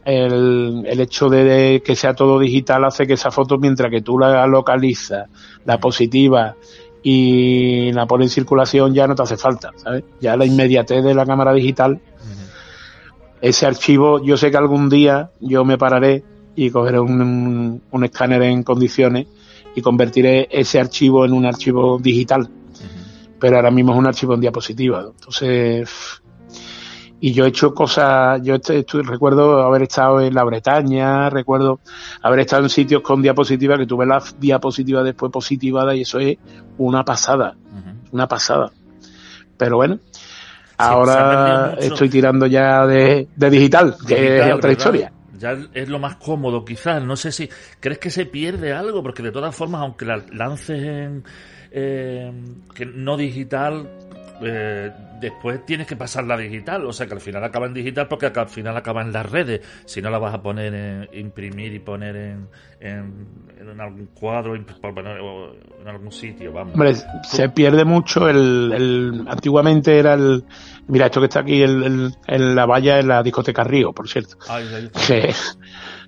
[0.06, 4.18] el, el hecho de, que sea todo digital hace que esa foto mientras que tú
[4.18, 5.28] la localizas
[5.64, 6.54] la positiva
[7.02, 10.04] y la pones en circulación ya no te hace falta ¿sabes?
[10.20, 12.00] ya la inmediatez de la cámara digital
[13.40, 18.42] ese archivo, yo sé que algún día yo me pararé y cogeré un, un, escáner
[18.42, 19.26] en condiciones
[19.74, 22.48] y convertiré ese archivo en un archivo digital.
[23.38, 25.04] Pero ahora mismo es un archivo en diapositiva.
[25.14, 25.90] Entonces,
[27.20, 28.56] y yo he hecho cosas, yo
[29.02, 31.80] recuerdo haber estado en la Bretaña, recuerdo
[32.22, 36.36] haber estado en sitios con diapositivas que tuve las diapositivas después positivadas y eso es
[36.78, 37.56] una pasada,
[38.12, 38.70] una pasada.
[39.56, 39.98] Pero bueno,
[40.78, 45.12] Ahora estoy tirando ya de, digital, que es otra historia.
[45.38, 47.02] Ya es lo más cómodo, quizás.
[47.02, 47.48] No sé si.
[47.78, 49.02] ¿Crees que se pierde algo?
[49.02, 51.24] Porque de todas formas, aunque la lances en.
[51.70, 52.32] Eh,
[52.74, 54.05] que no digital,
[54.42, 58.26] eh, después tienes que pasarla digital, o sea que al final acaba en digital porque
[58.26, 61.78] al final acaba en las redes, si no la vas a poner en imprimir y
[61.78, 62.48] poner en,
[62.80, 64.66] en, algún cuadro en
[65.86, 66.74] algún sitio, vamos.
[66.74, 70.44] Hombre, se pierde mucho el, el, antiguamente era el,
[70.88, 74.36] mira esto que está aquí el, el, la valla en la discoteca Río, por cierto,
[75.06, 75.34] que,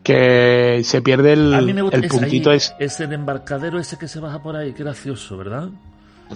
[0.03, 4.73] que se pierde el, el puntito ese, ese embarcadero ese que se baja por ahí,
[4.73, 5.71] qué gracioso, ¿verdad?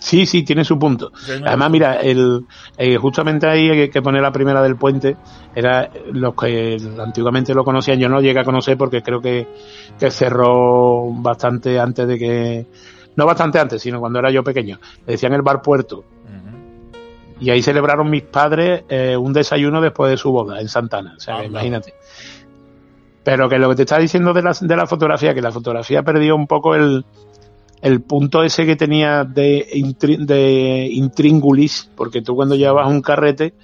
[0.00, 1.12] Sí, sí, tiene su punto.
[1.44, 2.46] Además, mira, el,
[2.78, 5.16] eh, justamente ahí hay que poner la primera del puente.
[5.54, 7.98] Era los que antiguamente lo conocían.
[7.98, 9.46] Yo no llegué a conocer porque creo que,
[9.98, 12.66] que cerró bastante antes de que.
[13.16, 14.78] No bastante antes, sino cuando era yo pequeño.
[15.06, 16.04] Le decían el bar puerto.
[17.38, 21.14] Y ahí celebraron mis padres eh, un desayuno después de su boda en Santana.
[21.16, 21.92] O sea, imagínate.
[23.24, 26.02] Pero que lo que te está diciendo de la, de la fotografía, que la fotografía
[26.02, 27.04] perdió un poco el,
[27.82, 29.66] el punto ese que tenía de,
[30.20, 33.54] de intríngulis, porque tú cuando llevabas un carrete,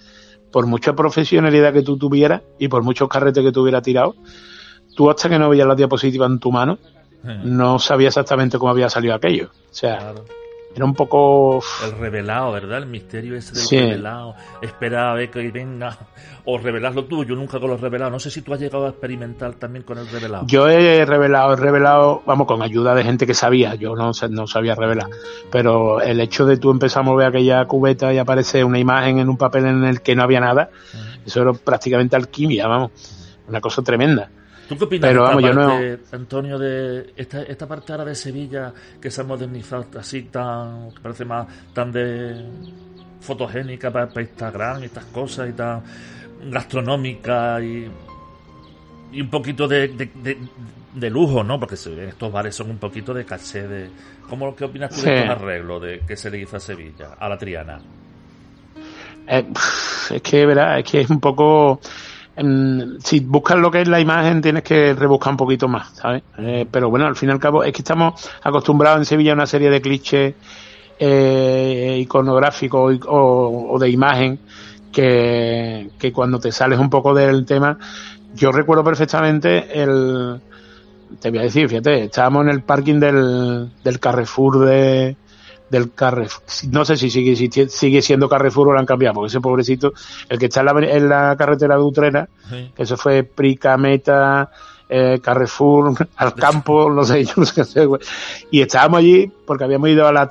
[0.50, 4.16] por mucha profesionalidad que tú tuvieras y por muchos carretes que tú hubieras tirado,
[4.96, 6.78] tú hasta que no veías la diapositiva en tu mano,
[7.24, 7.40] eh.
[7.44, 9.50] no sabías exactamente cómo había salido aquello.
[9.70, 10.14] O sea,
[10.79, 11.61] era un poco...
[11.85, 12.79] El revelado, ¿verdad?
[12.79, 14.37] El misterio ese del revelado.
[14.62, 15.99] Espera a ver que venga.
[16.45, 17.25] O revelarlo tú.
[17.25, 18.12] Yo nunca con los revelados.
[18.12, 20.47] No sé si tú has llegado a experimentar también con el revelado.
[20.47, 23.75] Yo he revelado, he revelado, vamos, con ayuda de gente que sabía.
[23.75, 25.09] Yo no, no sabía revelar.
[25.51, 29.29] Pero el hecho de tú empezar a mover aquella cubeta y aparece una imagen en
[29.29, 30.71] un papel en el que no había nada,
[31.27, 32.93] eso era prácticamente alquimia, vamos.
[33.49, 34.31] Una cosa tremenda.
[34.68, 38.72] ¿Tú qué opinas Pero, de esta parte, Antonio, de esta, esta parte ahora de Sevilla
[39.00, 42.44] que se ha modernizado así tan, que parece más tan de
[43.20, 45.83] fotogénica para, Instagram y estas cosas y tan
[46.50, 47.90] gastronómica y,
[49.12, 49.88] y un poquito de,
[50.94, 51.59] de lujo, ¿no?
[51.59, 53.90] Porque estos bares son un poquito de caché de...
[54.28, 57.28] ¿Cómo, ¿Qué opinas tú de estos arreglos de, que se le hizo a Sevilla, a
[57.28, 57.81] la Triana?
[59.26, 59.46] Eh,
[60.11, 60.78] es que, ¿verdad?
[60.78, 61.81] Es que es un poco...
[62.38, 66.22] Em, si buscas lo que es la imagen tienes que rebuscar un poquito más, ¿sabes?
[66.38, 69.35] Eh, pero bueno, al fin y al cabo es que estamos acostumbrados en Sevilla a
[69.35, 70.35] una serie de clichés
[71.01, 74.38] eh, iconográficos o, de imagen
[74.92, 77.77] que, que cuando te sales un poco del tema,
[78.37, 80.40] yo recuerdo perfectamente el,
[81.20, 85.16] te voy a decir, fíjate, estábamos en el parking del, del Carrefour de,
[85.70, 87.37] del Carrefour, no sé si sigue,
[87.68, 89.92] sigue siendo Carrefour o lo han cambiado, porque ese pobrecito,
[90.28, 92.28] el que está en la, carretera de Utrera,
[92.74, 94.50] que eso fue Prica, Meta,
[94.88, 97.88] eh, Carrefour, al campo, no sé, yo no sé qué
[98.50, 100.28] Y estábamos allí porque habíamos ido a la,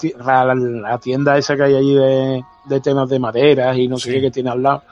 [0.56, 4.22] la, tienda esa que hay allí de, de temas de maderas y no sé qué
[4.22, 4.84] que tiene al lado.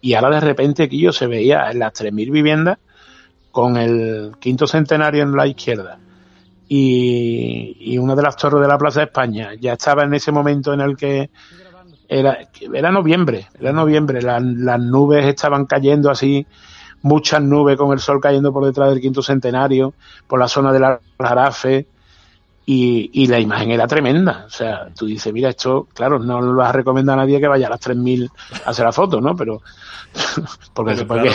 [0.00, 2.78] Y ahora de repente aquí yo se veía en las 3.000 viviendas
[3.50, 5.98] con el quinto centenario en la izquierda
[6.68, 9.50] y, y una de las torres de la Plaza de España.
[9.60, 11.30] Ya estaba en ese momento en el que
[12.08, 12.38] era,
[12.72, 14.42] era noviembre, era noviembre, las,
[14.80, 16.46] nubes estaban cayendo así,
[17.02, 19.94] muchas nubes con el sol cayendo por detrás del quinto centenario,
[20.26, 21.86] por la zona de la Jarafe,
[22.68, 24.44] y, y la imagen era tremenda.
[24.46, 27.46] O sea, tú dices, mira, esto, claro, no lo vas a recomendar a nadie que
[27.46, 28.28] vaya a las 3.000
[28.64, 29.36] a hacer la foto, ¿no?
[29.36, 29.62] Pero,
[30.74, 31.30] porque, puede,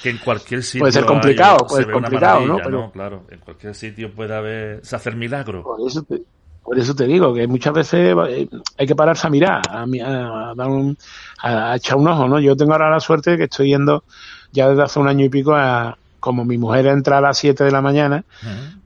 [0.00, 2.58] que, en cualquier sitio puede ser complicado, puede ser complicado, ¿no?
[2.62, 5.64] Pero, claro, en cualquier sitio puede haber, se hacer milagro.
[5.64, 6.22] Por eso te,
[6.62, 10.54] por eso te digo que muchas veces eh, hay que pararse a mirar, a, a,
[10.54, 10.96] dar un,
[11.42, 12.38] a, echar un ojo, ¿no?
[12.38, 14.04] Yo tengo ahora la suerte de que estoy yendo
[14.52, 17.64] ya desde hace un año y pico a, como mi mujer entra a las 7
[17.64, 18.24] de la mañana,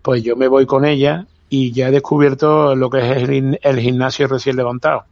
[0.01, 3.29] pues yo me voy con ella y ya he descubierto lo que es
[3.62, 5.05] el, gimnasio recién levantado.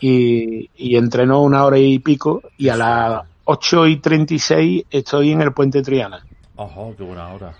[0.00, 5.42] Y, y entreno una hora y pico y a las 8 y 36 estoy en
[5.42, 6.24] el puente Triana.
[6.56, 7.52] Ojo, qué buena hora.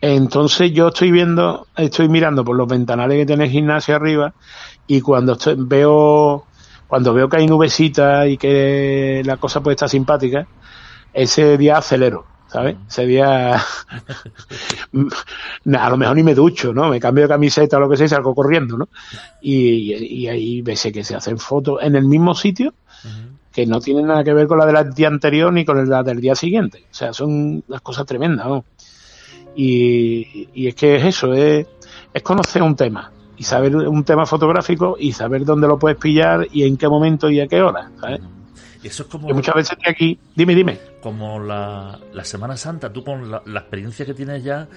[0.00, 4.32] Entonces yo estoy viendo, estoy mirando por los ventanales que tiene el gimnasio arriba
[4.86, 6.44] y cuando veo,
[6.86, 10.46] cuando veo que hay nubecitas y que la cosa puede estar simpática,
[11.12, 12.76] ese día acelero ¿sabes?
[12.88, 13.54] Sería
[15.72, 16.88] a lo mejor ni me ducho, ¿no?
[16.88, 18.88] Me cambio de camiseta o lo que sea y salgo corriendo, ¿no?
[19.40, 22.74] Y, y ahí ves que se hacen fotos en el mismo sitio
[23.52, 26.20] que no tienen nada que ver con la del día anterior ni con la del
[26.20, 26.84] día siguiente.
[26.90, 28.64] O sea, son las cosas tremendas, ¿no?
[29.56, 31.66] Y, y es que es eso, es,
[32.14, 36.46] es conocer un tema y saber un tema fotográfico y saber dónde lo puedes pillar
[36.52, 38.20] y en qué momento y a qué hora, ¿sabes?
[38.20, 38.39] Y
[38.88, 39.28] eso es como...
[39.28, 40.18] muchas veces aquí...
[40.34, 40.78] Dime, dime.
[41.02, 44.68] Como la, la Semana Santa, tú con la, experiencia que tienes ya,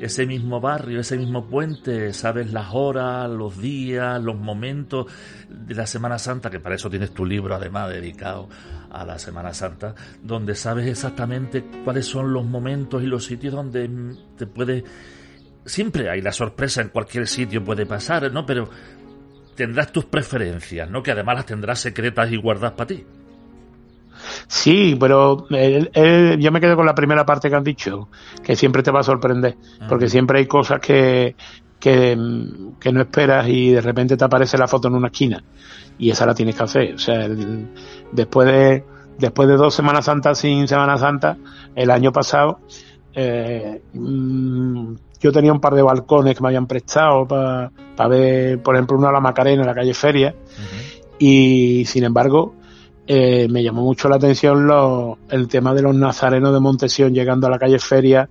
[0.00, 5.06] ese mismo barrio, ese mismo puente, sabes las horas, los días, los momentos
[5.48, 8.48] de la Semana Santa, que para eso tienes tu libro además dedicado
[8.90, 13.90] a la Semana Santa, donde sabes exactamente cuáles son los momentos y los sitios donde
[14.36, 14.84] te puede...
[15.66, 18.44] Siempre hay la sorpresa, en cualquier sitio puede pasar, ¿no?
[18.44, 18.68] Pero
[19.54, 21.02] tendrás tus preferencias, ¿no?
[21.02, 23.06] Que además las tendrás secretas y guardadas para ti.
[24.46, 28.08] Sí, pero yo me quedo con la primera parte que has dicho,
[28.42, 29.56] que siempre te va a sorprender,
[29.88, 31.36] porque siempre hay cosas que,
[31.78, 35.42] que, no esperas y de repente te aparece la foto en una esquina
[35.98, 36.94] y esa la tienes que hacer.
[36.94, 37.28] O sea,
[38.12, 38.84] después de
[39.18, 41.36] después de dos Semanas Santas sin Semana Santa,
[41.74, 42.60] el año pasado,
[43.14, 47.70] eh, mm, yo tenía un par de balcones que me habían prestado para
[48.08, 50.34] ver, por ejemplo, uno a la Macarena en la calle Feria,
[51.18, 52.54] y sin embargo,
[53.06, 57.46] eh, me llamó mucho la atención lo, el tema de los nazarenos de Montesión llegando
[57.46, 58.28] a la calle Feria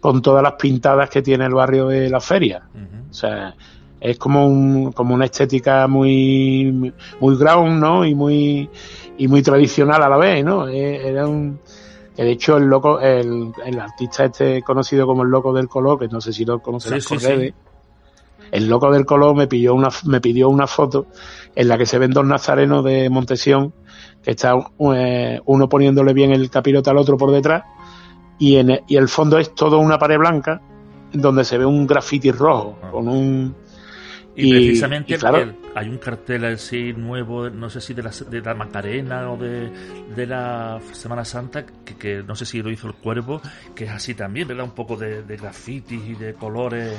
[0.00, 2.62] con todas las pintadas que tiene el barrio de la Feria.
[3.10, 3.54] O sea,
[4.00, 8.04] es como, un, como una estética muy, muy ground, ¿no?
[8.04, 8.68] Y muy,
[9.18, 10.68] y muy tradicional a la vez, ¿no?
[10.68, 11.60] Eh, era un,
[12.16, 16.08] de hecho, el loco, el, el, artista este conocido como el loco del color, que
[16.08, 16.92] no sé si lo conoces
[18.52, 21.06] el loco del color me pidió una, me pidió una foto
[21.54, 23.72] en la que se ven dos nazarenos de Montesión
[24.22, 24.54] que está
[24.94, 27.64] eh, uno poniéndole bien el capirote al otro por detrás
[28.38, 30.60] y, en el, y el fondo es todo una pared blanca
[31.12, 32.90] donde se ve un graffiti rojo ah.
[32.90, 33.54] con un
[34.34, 35.18] y, precisamente
[35.74, 39.70] hay un cartel así nuevo, no sé si de la, de la Macarena o de,
[40.14, 43.42] de la Semana Santa, que, que, no sé si lo hizo el cuervo,
[43.74, 44.64] que es así también, ¿verdad?
[44.64, 46.92] Un poco de, de grafitis y de colores.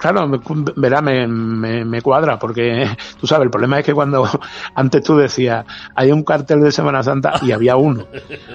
[0.00, 0.30] Claro,
[0.76, 2.88] verá, me, me, me, cuadra, porque
[3.20, 4.26] tú sabes, el problema es que cuando
[4.74, 8.06] antes tú decías, hay un cartel de Semana Santa y había uno.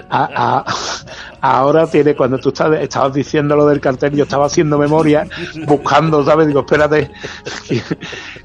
[1.41, 5.28] Ahora tiene, cuando tú estás, estabas diciendo lo del cartel, yo estaba haciendo memoria,
[5.68, 6.48] buscando, ¿sabes?
[6.48, 7.12] Digo, espérate.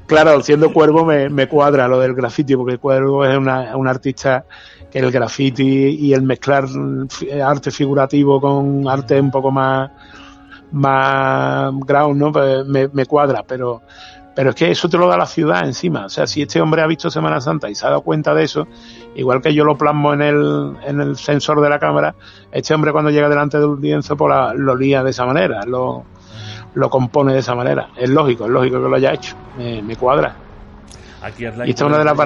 [0.05, 4.45] claro, siendo cuervo me, me cuadra lo del graffiti, porque cuervo es una, un artista
[4.91, 6.65] que el graffiti y el mezclar
[7.43, 9.89] arte figurativo con arte un poco más
[10.71, 12.31] más ground, ¿no?
[12.31, 13.81] Pues me, me, cuadra, pero,
[14.35, 16.05] pero es que eso te lo da la ciudad encima.
[16.05, 18.43] O sea, si este hombre ha visto Semana Santa y se ha dado cuenta de
[18.43, 18.67] eso,
[19.15, 22.15] igual que yo lo plasmo en el, en el sensor de la cámara,
[22.51, 26.05] este hombre cuando llega delante del lienzo pues lo lía de esa manera, lo,
[26.73, 27.89] lo compone de esa manera.
[27.97, 29.35] Es lógico, es lógico que lo haya hecho.
[29.57, 30.35] Me, me cuadra.
[31.21, 32.17] Aquí esta es una de las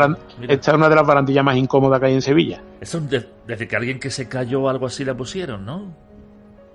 [0.48, 2.62] esta es una de las barandillas más incómodas que hay en Sevilla.
[2.80, 5.93] Eso desde que alguien que se cayó o algo así la pusieron, ¿no?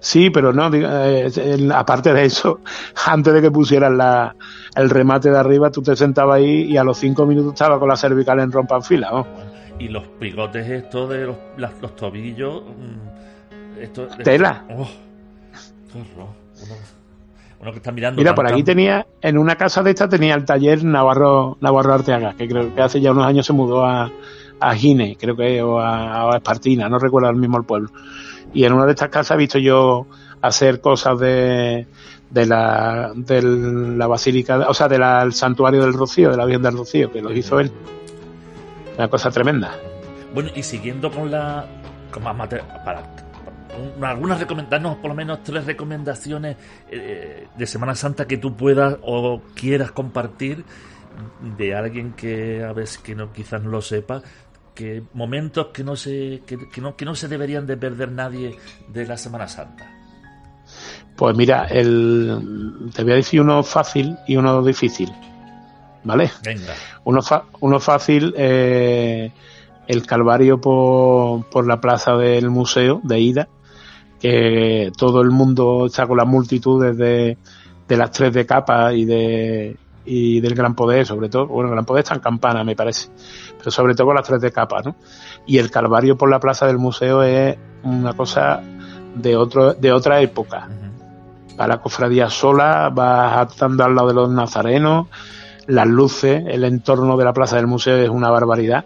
[0.01, 1.31] Sí, pero no, eh,
[1.75, 2.61] aparte de eso,
[3.07, 4.35] antes de que pusieran la,
[4.75, 7.89] el remate de arriba, tú te sentabas ahí y a los cinco minutos estaba con
[7.89, 9.11] la cervical en rompanfila.
[9.11, 9.27] ¿no?
[9.79, 12.63] Y los picotes estos de los, los tobillos...
[12.63, 14.65] Mm, esto, Tela.
[14.71, 14.89] Oh,
[17.61, 18.21] uno, que está mirando...
[18.21, 22.35] Mira, por aquí tenía, en una casa de esta tenía el taller Navarro, Navarro Arteaga,
[22.35, 24.11] que creo que hace ya unos años se mudó a,
[24.61, 27.91] a Gine, creo que, o a, a Espartina, no recuerdo el mismo el pueblo
[28.53, 30.07] y en una de estas casas he visto yo
[30.41, 31.87] hacer cosas de,
[32.31, 36.77] de la, de la basílica, o sea, del santuario del Rocío, de la Virgen del
[36.77, 37.71] Rocío, que lo hizo él.
[38.97, 39.73] Una cosa tremenda.
[40.35, 41.67] Bueno, y siguiendo con la.
[42.11, 42.49] Con más
[42.85, 43.03] para,
[44.03, 46.57] algunas recomendaciones, por lo menos tres recomendaciones
[46.91, 50.65] eh, de Semana Santa que tú puedas o quieras compartir
[51.57, 54.23] de alguien que a veces que no quizás no lo sepa
[54.81, 58.57] que momentos que no se que, no, que no se deberían de perder nadie
[58.89, 59.87] de la Semana Santa.
[61.16, 65.12] Pues mira, el, te voy a decir uno fácil y uno difícil,
[66.03, 66.31] ¿vale?
[66.43, 66.72] Venga.
[67.05, 67.20] Uno,
[67.61, 69.31] uno fácil, eh,
[69.87, 73.49] el Calvario por, por la plaza del museo de Ida,
[74.18, 77.37] que todo el mundo está con las multitudes de,
[77.87, 81.74] de las tres de capa y de y del Gran Poder, sobre todo, bueno, el
[81.74, 83.11] Gran Poder está en campana, me parece,
[83.61, 84.97] pero sobre todo con las tres de capa, ¿no?
[85.47, 88.63] Y el Calvario por la plaza del museo es una cosa
[89.15, 90.69] de otro, de otra época.
[91.57, 95.09] Para la cofradía sola, vas estando al lado de los nazarenos,
[95.67, 98.85] las luces, el entorno de la plaza del museo es una barbaridad.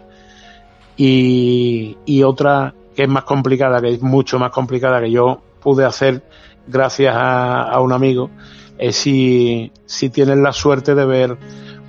[0.97, 5.83] Y, y otra que es más complicada, que es mucho más complicada, que yo pude
[5.85, 6.23] hacer
[6.67, 8.29] gracias a, a un amigo,
[8.77, 11.37] es si, si tienes la suerte de ver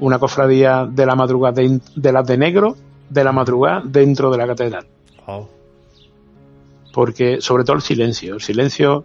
[0.01, 2.77] una cofradía de la madrugada, de, de las de negro,
[3.09, 4.87] de la madrugada, dentro de la catedral.
[6.93, 9.05] Porque, sobre todo el silencio, el silencio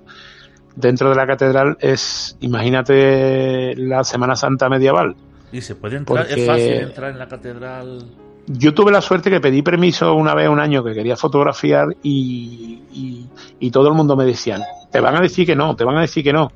[0.76, 5.16] dentro de la catedral es, imagínate la Semana Santa medieval.
[5.52, 6.28] ¿Y se puede entrar?
[6.30, 8.06] ¿Es fácil entrar en la catedral?
[8.48, 12.82] Yo tuve la suerte que pedí permiso una vez, un año, que quería fotografiar y,
[12.92, 13.28] y,
[13.60, 14.60] y todo el mundo me decía,
[14.92, 16.52] te van a decir que no, te van a decir que no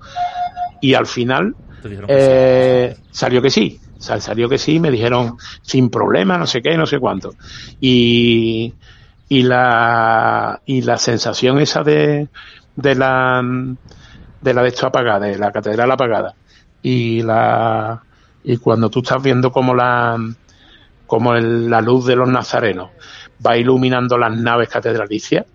[0.82, 1.56] y al final
[2.08, 3.80] eh, salió que sí.
[3.98, 7.34] salió que sí, me dijeron sin problema, no sé qué, no sé cuánto.
[7.80, 8.74] Y,
[9.30, 12.28] y la y la sensación esa de,
[12.76, 13.42] de la
[14.42, 16.36] de la de esto apagada, de la catedral apagada.
[16.82, 18.04] Y la
[18.44, 20.18] y cuando tú estás viendo como la
[21.08, 22.92] como la luz de los nazarenos
[23.46, 25.46] va iluminando las naves catedralicias.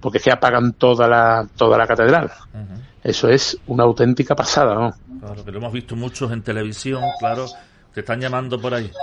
[0.00, 2.30] Porque que apagan toda la toda la catedral.
[3.02, 4.94] Eso es una auténtica pasada, ¿no?
[5.20, 7.46] Claro, que lo hemos visto muchos en televisión, claro.
[7.94, 8.90] Te están llamando por ahí.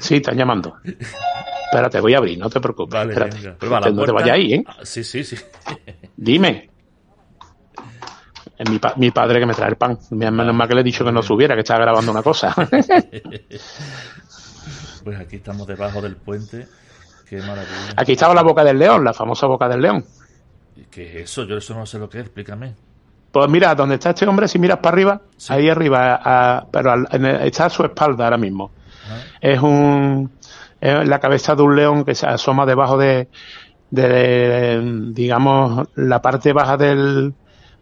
[0.00, 0.76] Sí, están llamando.
[0.84, 2.94] Espérate, voy a abrir, no te preocupes.
[2.94, 3.56] Vale, Espérate.
[3.60, 3.80] Venga.
[3.90, 4.64] no te vayas ahí, ¿eh?
[4.64, 5.36] Ah, sí, sí, sí.
[6.16, 6.70] Dime.
[8.56, 9.98] Es mi, mi, padre que me trae el pan.
[10.10, 12.54] Menos mal que le he dicho que no subiera, que estaba grabando una cosa.
[15.04, 16.68] pues aquí estamos debajo del puente.
[17.28, 17.94] Qué maravilla.
[17.96, 20.04] Aquí estaba la boca del león, la famosa boca del león.
[20.90, 21.44] ¿Qué es eso?
[21.44, 22.74] Yo eso no sé lo que es, explícame.
[23.30, 26.94] Pues mira, donde está este hombre, si miras para arriba, ahí arriba, pero
[27.44, 28.70] está a su espalda ahora mismo.
[29.40, 30.30] Es un
[30.80, 33.28] es la cabeza de un león que se asoma debajo de,
[33.90, 34.80] de
[35.12, 37.34] digamos, la parte baja del,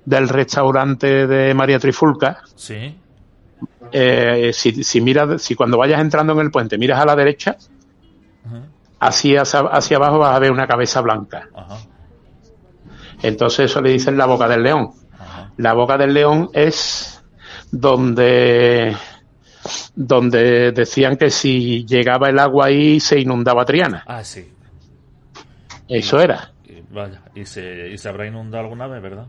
[0.04, 2.42] del restaurante de María Trifulca.
[2.54, 2.98] Sí.
[3.92, 7.56] Eh, si, si miras, si cuando vayas entrando en el puente miras a la derecha,
[8.98, 11.48] así hacia, hacia, abajo vas a ver una cabeza blanca.
[13.22, 14.92] Entonces eso le dicen la boca del león.
[15.56, 17.24] La boca del león es
[17.70, 18.96] donde
[19.94, 24.04] donde decían que si llegaba el agua ahí se inundaba Triana.
[24.06, 24.52] Ah, sí.
[25.88, 26.52] Eso era.
[26.90, 29.26] vaya, y se, y se habrá inundado alguna vez, ¿verdad?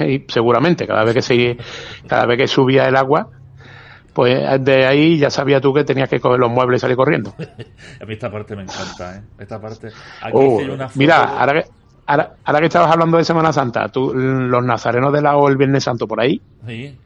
[0.00, 1.56] y seguramente cada vez que se,
[2.06, 3.28] cada vez que subía el agua,
[4.20, 7.34] pues de ahí ya sabía tú que tenías que coger los muebles y salir corriendo.
[8.00, 9.22] A mí esta parte me encanta, ¿eh?
[9.38, 9.88] Esta parte.
[10.20, 11.68] Aquí Oh, hice una foto mira, de- ahora que,
[12.06, 15.56] ahora, ahora que estabas hablando de Semana Santa, tú, los nazarenos de la O el
[15.56, 16.98] Viernes Santo por ahí, Sí,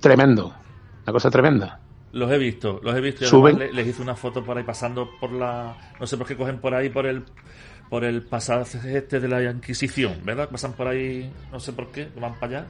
[0.00, 0.54] tremendo.
[1.04, 1.80] Una cosa tremenda.
[2.12, 3.24] los he visto, los he visto.
[3.24, 3.56] Y Suben.
[3.56, 5.74] además le- les hice una foto por ahí pasando por la.
[5.98, 7.24] No sé por qué cogen por ahí por el.
[7.90, 10.48] Por el pasaje este de la Inquisición, ¿verdad?
[10.48, 12.66] Pasan por ahí, no sé por qué, van para allá.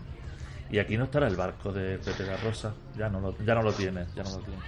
[0.73, 2.73] Y aquí no estará el barco de Pepe la Rosa.
[2.99, 4.61] Ya no lo, ya no lo tiene, ya no lo tiene.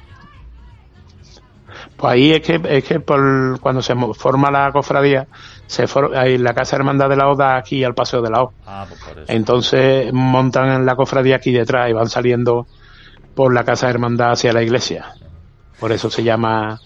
[1.97, 5.27] Pues ahí es que, es que por, cuando se forma la cofradía,
[5.67, 8.43] se for- ahí la Casa Hermandad de la O da aquí al Paseo de la
[8.43, 8.53] O.
[8.67, 9.33] Ah, pues por eso.
[9.33, 12.67] Entonces montan en la cofradía aquí detrás y van saliendo
[13.35, 15.07] por la Casa Hermandad hacia la iglesia.
[15.81, 16.79] Por eso se llama...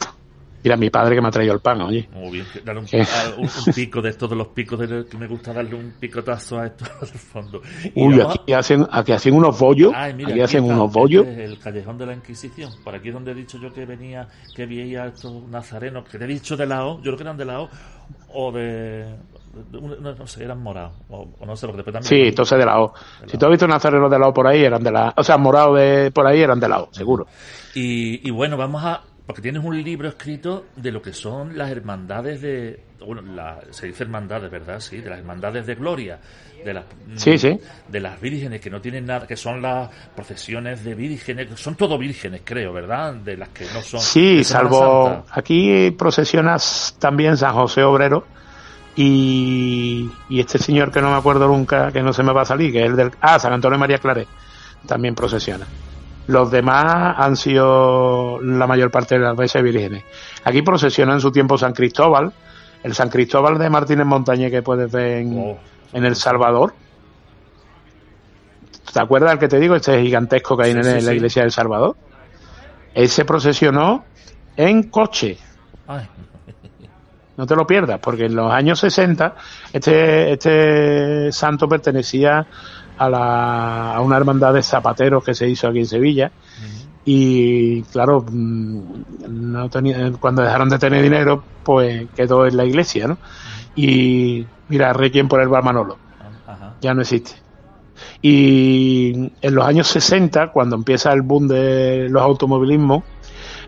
[0.62, 2.09] Mira, mi padre que me ha traído el pan, oye.
[2.12, 2.80] Muy bien, que darle
[3.38, 6.66] un, pico de estos de los picos de que me gusta darle un picotazo a
[6.66, 7.62] esto al fondo.
[7.94, 10.74] Y Uy, vamos aquí hacen, aquí hacen unos bollos, Ay, mira, aquí aquí hacen está,
[10.74, 11.26] unos este bollos.
[11.26, 12.72] es el callejón de la Inquisición.
[12.82, 16.18] Por aquí es donde he dicho yo que venía, que veía a estos nazarenos, que
[16.18, 17.68] te he dicho de la O, yo creo que eran de la
[18.32, 18.61] O, de.
[18.61, 22.09] de no, no sé, eran morados, o, o no sé, porque después también.
[22.09, 22.92] Sí, entonces de la O.
[23.26, 25.38] Si tú has visto nazarenos de la O por ahí, eran de la O sea,
[25.38, 27.26] morados de por ahí eran de la O, seguro.
[27.74, 29.02] Y, y bueno, vamos a.
[29.29, 32.81] Porque tienes un libro escrito de lo que son las hermandades de.
[33.07, 34.81] Bueno, la- se dice hermandades, ¿verdad?
[34.81, 36.18] Sí, de las hermandades de gloria.
[36.64, 36.85] De las,
[37.16, 37.61] Sí, sí.
[37.87, 41.97] De las vírgenes que no tienen nada, que son las procesiones de vírgenes, son todo
[41.99, 43.14] vírgenes, creo, ¿verdad?
[43.14, 44.01] De las que no son.
[44.01, 48.24] Sí, salvo aquí procesionas también San José Obrero
[48.97, 52.47] y, y este señor que no me acuerdo nunca, que no se me va a
[52.47, 53.11] salir, que es el del...
[53.20, 54.26] Ah, San Antonio María Claret,
[54.87, 55.66] también procesiona.
[56.29, 60.05] Los demás han sido la mayor parte de las veces vírgenes.
[60.45, 62.33] Aquí procesiona en su tiempo San Cristóbal,
[62.83, 65.59] el San Cristóbal de Martínez Montañé que puedes ver en, Oh.
[65.93, 66.74] en El Salvador.
[68.93, 69.74] ¿Te acuerdas del que te digo?
[69.74, 71.16] Este gigantesco que hay Sí, en, sí, la sí.
[71.16, 71.97] iglesia del Salvador.
[72.95, 74.05] Ese procesionó
[74.57, 75.39] en coche.
[75.87, 76.07] Ay,
[77.37, 79.35] No te lo pierdas, porque en los años 60
[79.72, 82.47] este, este santo pertenecía
[82.99, 86.32] a, la, a una hermandad de zapateros que se hizo aquí en Sevilla.
[87.05, 88.82] Y claro, mm,
[89.28, 93.18] no tenía, cuando dejaron de tener dinero, pues quedó en la iglesia, ¿no?
[93.74, 95.96] Y mira, Requiem por el Bar Manolo
[96.46, 96.74] ajá.
[96.80, 97.32] ya no existe.
[98.20, 103.05] Y en los años 60, cuando empieza el boom de los automovilismos,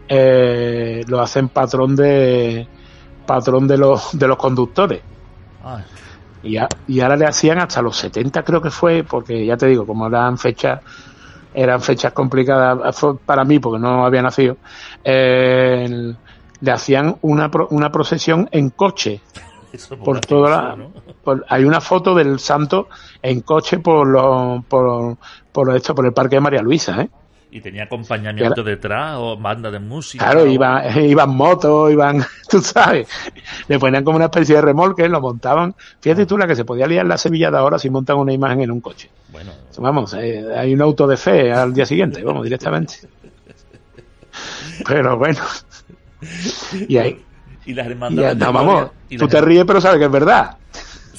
[0.09, 2.67] eh, lo hacen patrón de
[3.27, 5.01] patrón de los de los conductores.
[6.43, 9.67] Y, a- y ahora le hacían hasta los 70 creo que fue, porque ya te
[9.67, 10.81] digo, como eran fechas
[11.53, 14.57] eran fechas complicadas para mí porque no había nacido,
[15.05, 16.15] eh,
[16.61, 19.21] le hacían una, pro- una procesión en coche
[19.73, 20.93] eso por toda la, ¿no?
[21.25, 22.89] por- hay una foto del santo
[23.23, 25.17] en coche por los por,
[25.53, 27.11] por esto por el parque de María Luisa ¿eh?
[27.53, 30.25] Y tenía acompañamiento detrás o banda de música.
[30.25, 33.09] claro o- iban iban motos iban tú sabes.
[33.67, 35.75] Le ponían como una especie de remolque lo montaban.
[36.01, 38.61] Fíjate tú la que se podía liar la Sevilla de ahora si montan una imagen
[38.63, 39.11] en un coche.
[39.33, 42.95] Bueno, vamos eh, hay un auto de fe al día siguiente vamos directamente.
[44.87, 45.41] Pero bueno.
[46.89, 47.25] Y ahí
[47.67, 48.37] y las y hermandades.
[48.37, 50.57] no, de vamos y tú te ríes pero sabes que es verdad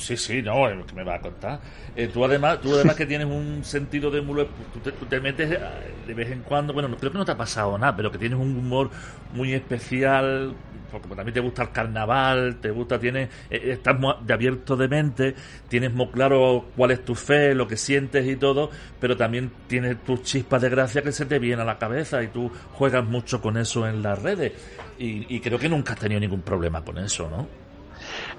[0.01, 1.59] Sí, sí, no, que me va a contar.
[1.95, 5.51] Eh, tú además, tú además que tienes un sentido de humor, tú te, te metes
[5.51, 5.59] eh,
[6.07, 8.17] de vez en cuando, bueno, no, creo que no te ha pasado nada, pero que
[8.17, 8.89] tienes un humor
[9.31, 10.55] muy especial,
[10.91, 13.95] porque también te gusta el carnaval, te gusta, tienes, eh, estás
[14.25, 15.35] de abierto de mente,
[15.69, 20.03] tienes muy claro cuál es tu fe, lo que sientes y todo, pero también tienes
[20.03, 23.39] tus chispas de gracia que se te vienen a la cabeza y tú juegas mucho
[23.39, 24.53] con eso en las redes.
[24.97, 27.60] Y, y creo que nunca has tenido ningún problema con eso, ¿no?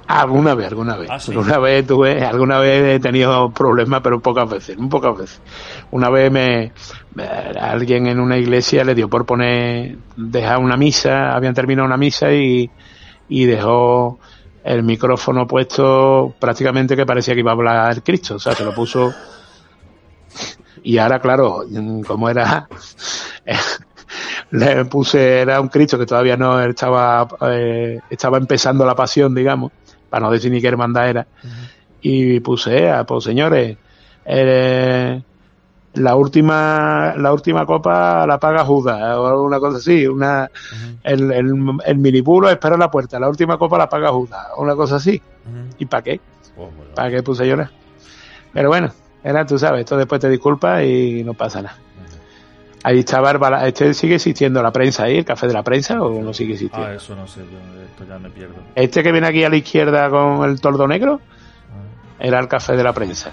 [0.07, 1.09] Alguna vez, alguna vez.
[1.11, 1.31] Ah, sí.
[1.33, 5.41] Alguna vez tuve, alguna vez he tenido problemas, pero pocas veces, muy pocas veces.
[5.91, 6.73] Una vez me,
[7.15, 11.97] me- alguien en una iglesia le dio por poner, dejar una misa, habían terminado una
[11.97, 12.71] misa y,
[13.29, 14.19] y dejó
[14.65, 18.65] el micrófono puesto prácticamente que parecía que iba a hablar el Cristo, o sea, se
[18.65, 19.13] lo puso
[20.85, 21.65] y ahora claro,
[22.07, 22.69] como era
[24.51, 29.73] le puse era un Cristo que todavía no estaba eh, estaba empezando la pasión, digamos,
[30.13, 31.27] para no decir ni qué hermandad era.
[32.03, 33.79] Y puse, ah, pues señores,
[34.27, 35.23] eh,
[35.95, 40.51] la última la última copa la paga Judas o alguna cosa así, una
[41.03, 41.55] el, el,
[41.87, 45.23] el minipuro espera en la puerta, la última copa la paga Judas, una cosa así.
[45.79, 46.21] ¿Y para qué?
[46.59, 46.73] Bueno.
[46.95, 47.71] ¿Para qué puse nada?
[48.53, 48.93] Pero bueno,
[49.25, 51.79] era, tú sabes, esto después te disculpas y no pasa nada.
[52.85, 56.03] Ahí estaba el bala- este sigue existiendo la prensa ahí, el café de la prensa,
[56.03, 56.87] o no sigue existiendo.
[56.89, 58.57] Ah, eso no sé, yo esto ya me pierdo.
[58.75, 61.21] Este que viene aquí a la izquierda con el tordo negro,
[61.71, 63.31] Ah, era el café de la prensa.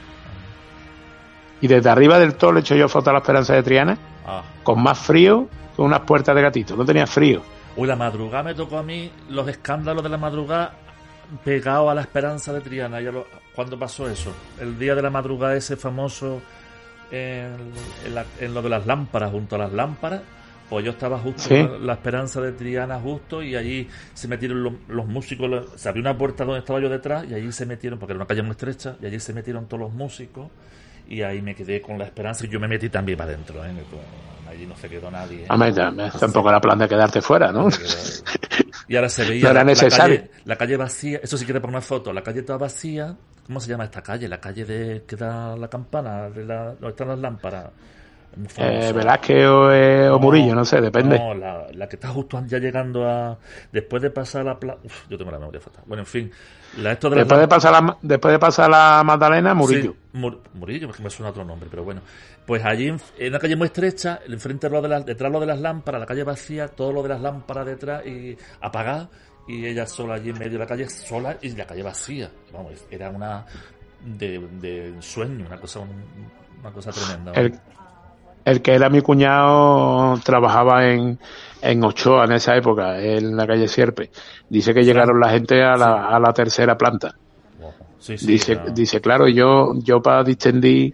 [1.61, 3.97] Y desde arriba del todo le he hecho yo foto a la Esperanza de Triana,
[4.25, 4.43] Ah.
[4.63, 6.75] con más frío que unas puertas de gatito.
[6.75, 7.41] No tenía frío.
[7.75, 10.73] Uy, la madrugada me tocó a mí los escándalos de la madrugada
[11.43, 13.01] pegado a la esperanza de Triana.
[13.01, 13.25] Ya lo-
[13.55, 14.31] ¿Cuándo pasó eso?
[14.61, 16.41] El día de la madrugada ese famoso
[17.12, 17.55] en,
[18.05, 20.22] en la- en lo de las lámparas, junto a las lámparas.
[20.70, 21.55] Pues yo estaba justo Sí.
[21.55, 25.89] en la esperanza de Triana justo y allí se metieron los, los músicos, los- se
[25.89, 28.43] abrió una puerta donde estaba yo detrás y allí se metieron, porque era una calle
[28.43, 30.47] muy estrecha, y allí se metieron todos los músicos
[31.07, 33.66] y ahí me quedé con la esperanza y yo me metí también para adentro.
[33.66, 33.72] ¿eh?
[34.47, 35.43] Allí no se quedó nadie.
[35.43, 35.47] ¿eh?
[35.49, 37.68] Hombre, tam- tampoco era plan de quedarte fuera, ¿no?
[38.89, 40.17] Y ahora se veía No era la, la necesario.
[40.17, 41.19] calle, la calle vacía.
[41.23, 42.11] Eso sí quiere poner una foto.
[42.11, 43.15] La calle toda vacía.
[43.47, 44.27] ¿Cómo se llama esta calle?
[44.27, 47.67] La calle de que da la campana, de la, donde están las lámparas.
[48.57, 51.17] Eh, Velázquez o, eh, o Murillo, no sé, depende.
[51.17, 53.37] No, la, la que está justo ya llegando a.
[53.71, 54.79] Después de pasar la plaza.
[55.09, 55.83] Yo tengo la memoria fatal.
[55.87, 56.31] Bueno, en fin.
[56.77, 59.93] La, esto de Después de, lámparas- pasar la, después de pasar la Magdalena, Murillo.
[59.93, 62.01] Sí, Mur- Murillo, porque me suena otro nombre, pero bueno.
[62.49, 65.45] Pues allí, en, una calle muy estrecha, enfrente de lo de las, detrás lo de
[65.45, 69.07] las lámparas, la calle vacía, todo lo de las lámparas detrás y apagada,
[69.47, 72.31] y ella sola allí en medio de la calle, sola y la calle vacía.
[72.51, 73.45] Vamos, era una
[74.03, 75.89] de, de sueño, una cosa, un-
[76.61, 77.33] una cosa tremenda.
[77.33, 77.53] El,
[78.45, 81.19] el que era mi cuñado trabajaba en,
[81.61, 84.09] en Ochoa en esa época, en la calle Sierpe.
[84.49, 87.13] Dice que llegaron la gente a la, a la tercera planta.
[87.61, 87.75] Ojo.
[87.99, 90.93] Sí, sí, Dice, era- dice claro, yo, yo para distender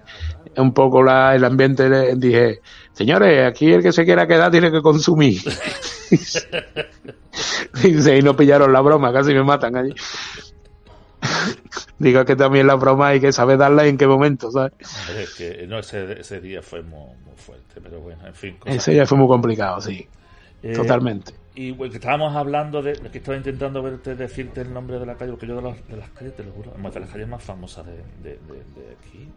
[0.57, 2.61] un poco la, el ambiente le dije,
[2.93, 5.41] señores, aquí el que se quiera quedar tiene que consumir.
[7.83, 9.93] Dice, y no pillaron la broma, casi me matan allí.
[11.99, 14.73] Digo que también la broma hay que saber darla y en qué momento, ¿sabes?
[15.17, 18.57] Es que no, ese, ese día fue muy, muy fuerte, pero bueno, en fin.
[18.65, 20.07] Ese ya fue muy complicado, sí,
[20.63, 21.33] Eh, totalmente.
[21.55, 25.15] Y bueno, que estábamos hablando de, que estaba intentando verte decirte el nombre de la
[25.15, 27.43] calle, porque yo de, las- de las calles, te lo juro, de las calles más
[27.43, 27.93] famosas de-
[28.23, 28.37] de
[28.99, 29.29] aquí.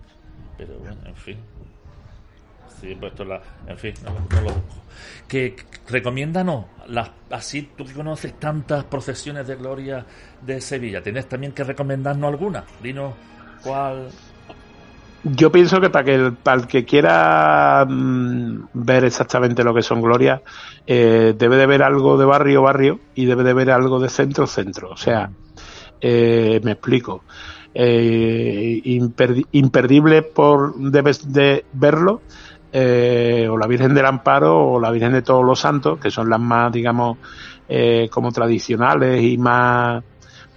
[0.56, 1.38] Pero bueno, en fin.
[2.80, 3.40] Sí, he puesto la.
[3.66, 4.82] En fin, no, no lo busco.
[5.26, 10.04] Que, que recomiéndanos, las, así tú que conoces tantas procesiones de gloria
[10.42, 12.64] de Sevilla, tienes también que recomendarnos alguna.
[12.82, 13.14] Dinos
[13.62, 14.08] cuál.
[15.24, 19.82] Yo pienso que para que el, para el que quiera mm, ver exactamente lo que
[19.82, 20.40] son glorias,
[20.86, 24.46] eh, debe de ver algo de barrio barrio y debe de ver algo de centro
[24.46, 24.90] centro.
[24.90, 25.30] O sea,
[26.00, 27.24] eh, me explico.
[27.74, 32.22] Eh, imperdi- imperdible por debes de verlo
[32.72, 36.28] eh, o la Virgen del Amparo o la Virgen de Todos los Santos, que son
[36.28, 37.18] las más, digamos,
[37.68, 40.02] eh, como tradicionales y más,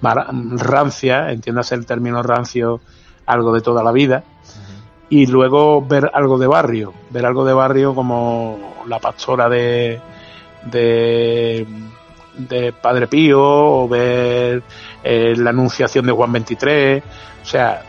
[0.01, 0.17] más
[0.57, 2.81] rancias, entiéndase el término rancio,
[3.25, 4.23] algo de toda la vida.
[5.09, 9.99] Y luego ver algo de barrio, ver algo de barrio como la pastora de
[10.63, 11.65] de,
[12.37, 14.63] de Padre Pío o ver
[15.03, 17.03] eh, la anunciación de Juan 23,
[17.41, 17.81] o sea,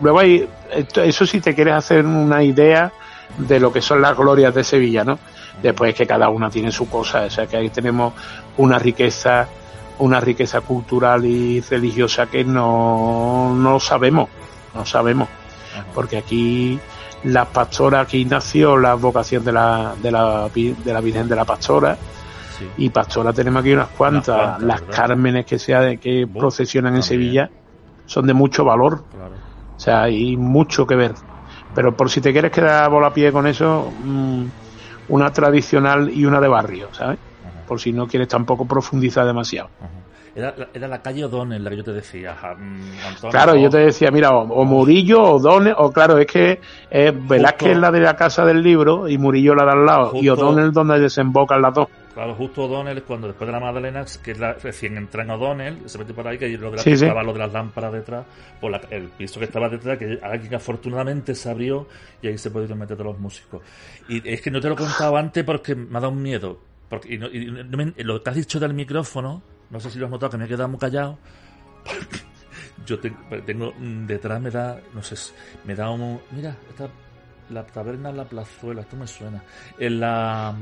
[0.00, 2.92] luego hay esto- eso si te quieres hacer una idea
[3.38, 5.18] de lo que son las glorias de Sevilla, ¿no?
[5.62, 8.12] Después que cada una tiene su cosa, o sea que ahí tenemos
[8.58, 9.46] una riqueza,
[9.98, 14.28] una riqueza cultural y religiosa que no, no sabemos,
[14.74, 15.28] no sabemos
[15.94, 16.78] porque aquí
[17.24, 21.44] la pastora aquí nació la vocación de la, de la, de la Virgen de la
[21.44, 21.96] Pastora
[22.58, 22.68] Sí.
[22.78, 27.02] y pastora tenemos aquí unas cuantas, las cármenes que sea que Buh, procesionan en.
[27.02, 27.50] Sevilla
[28.06, 29.32] son de mucho valor, Claro.
[29.76, 31.12] o sea, hay mucho que ver.
[31.74, 34.44] Pero por si te quieres quedar a pie con eso, mm,
[35.08, 37.18] una tradicional y una de barrio, ¿sabes?
[37.44, 37.66] Ajá.
[37.66, 39.68] Por si no quieres tampoco profundizar demasiado.
[39.80, 39.90] Ajá.
[40.34, 42.34] Era, la- era la calle O'Donnell la que yo te decía.
[42.34, 46.26] mm, Antonio, Claro, yo te decía, mira, o, o Murillo o O'Donnell, o claro, es
[46.26, 49.86] que eh, Velázquez es la de la casa del libro y Murillo la de al
[49.86, 51.88] lado, y O'Donnell donde desembocan las dos.
[52.16, 55.82] Claro, justo O'Donnell, cuando después de la Magdalena, que es la, recién entra en O'Donnell,
[55.86, 57.04] se mete por ahí, que lo Sí, sí.
[57.04, 58.24] estaba lo de las lámparas detrás,
[58.58, 61.86] por la- el piso que estaba detrás, que alguien afortunadamente se abrió
[62.22, 63.60] y ahí se pudieron meter todos los músicos.
[64.08, 66.58] Y es que no te lo he contado antes porque me ha dado un miedo.
[66.88, 69.98] Porque, y no- y no me- lo que has dicho del micrófono, no sé si
[69.98, 71.18] lo has notado, que me he quedado muy callado.
[72.86, 73.10] Yo te-
[73.44, 75.16] tengo, mm, detrás me da, no sé,
[75.64, 76.88] me da un, mira, esta,
[77.50, 79.42] la taberna La Plazuela, esto me suena.
[79.78, 80.54] En la,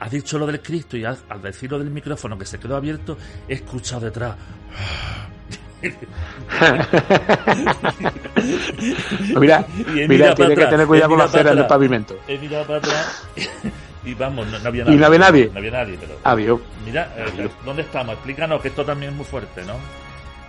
[0.00, 2.76] has dicho lo del Cristo y has- al decir lo del micrófono que se quedó
[2.76, 3.16] abierto,
[3.48, 4.34] he escuchado detrás.
[9.38, 12.16] Mira, Y mira, tiene que tener cuidado con la mirado para acera del pavimento.
[12.26, 13.28] He mirado para atrás
[14.04, 14.98] y vamos, no, no había ¿Y nadie.
[14.98, 15.50] no había nadie?
[15.52, 16.14] No había nadie, pero.
[16.24, 16.60] Adiós.
[16.84, 18.14] Mira, eh, ¿dónde estamos?
[18.14, 19.74] Explícanos que esto también es muy fuerte, ¿no?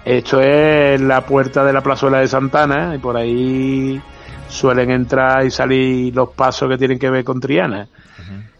[0.06, 4.02] Esto es la puerta de la plazuela de Santana y por ahí
[4.48, 7.88] suelen entrar y salir los pasos que tienen que ver con Triana.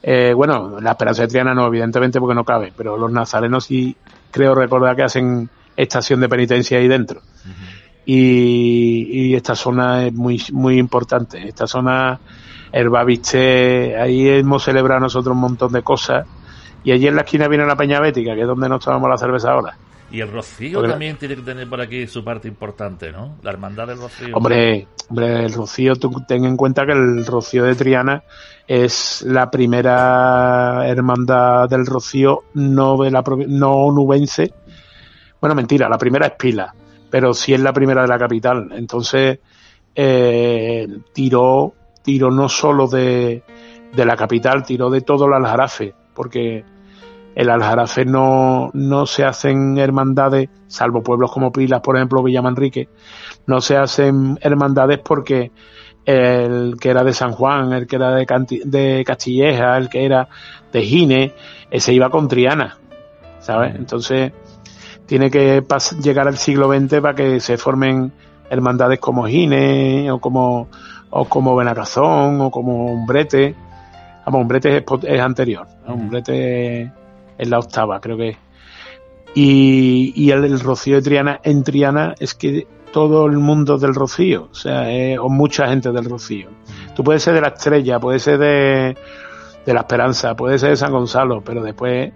[0.02, 3.96] Eh, bueno, la esperanza de Triana no, evidentemente, porque no cabe, pero los nazarenos sí
[4.32, 7.22] creo recordar que hacen estación de penitencia ahí dentro.
[8.06, 11.48] y, esta zona es muy, muy importante.
[11.48, 12.20] Esta zona,
[12.72, 16.26] el Baviste, ahí hemos celebrado nosotros un montón de cosas
[16.84, 19.18] y allí en la esquina viene la Peña Bética, que es donde nos tomamos la
[19.18, 19.78] cerveza ahora.
[20.12, 23.38] Y el Rocío también tiene que tener por aquí su parte importante, ¿no?
[23.44, 24.36] La hermandad del Rocío.
[24.36, 28.24] Hombre, hombre, el Rocío, tú ten en cuenta que el Rocío de Triana
[28.70, 34.54] es la primera hermandad del Rocío no de la no nubense.
[35.42, 36.76] Bueno, mentira, la primera es Pila,
[37.10, 38.70] pero sí es la primera de la capital.
[38.74, 39.40] Entonces,
[39.96, 43.42] eh, tiró, tiró no solo de,
[43.92, 46.64] de la capital, tiró de todo el Aljarafe, porque
[47.34, 52.88] el Aljarafe no, no se hacen hermandades, salvo pueblos como Pilas, por ejemplo, Villamanrique,
[53.48, 55.52] no se hacen hermandades porque
[56.10, 58.26] el que era de San Juan, el que era de,
[58.66, 60.28] de Castilleja, el que era
[60.72, 61.34] de Gine,
[61.70, 62.78] ese iba con Triana,
[63.40, 63.76] ¿sabes?
[63.76, 64.32] Entonces,
[65.06, 65.64] tiene que
[66.02, 68.12] llegar al siglo XX para que se formen
[68.50, 70.68] hermandades como Gine, o como,
[71.12, 73.56] o como Benacazón, o como Umbrete.
[74.26, 75.68] Vamos, Umbrete es, es anterior.
[75.88, 76.92] Umbrete
[77.38, 78.36] en la octava, creo que.
[79.36, 84.50] Y, y el, Rocío de Triana, en Triana, es que todo el mundo del Rocío,
[84.52, 86.50] o sea, eh, o mucha gente del Rocío.
[86.96, 88.98] Tú puedes ser de la Estrella, puedes ser de,
[89.66, 92.12] de la Esperanza, puedes ser de San Gonzalo, pero después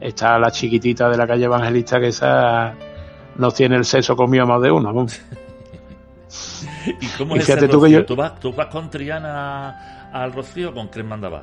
[0.00, 2.74] está la chiquitita de la calle Evangelista que esa
[3.36, 4.90] no tiene el sexo comido más de uno.
[7.00, 8.04] ¿Y cómo es ese Rocío?
[8.04, 11.42] Tú, vas, ¿Tú vas con Triana al Rocío con quién mandaba?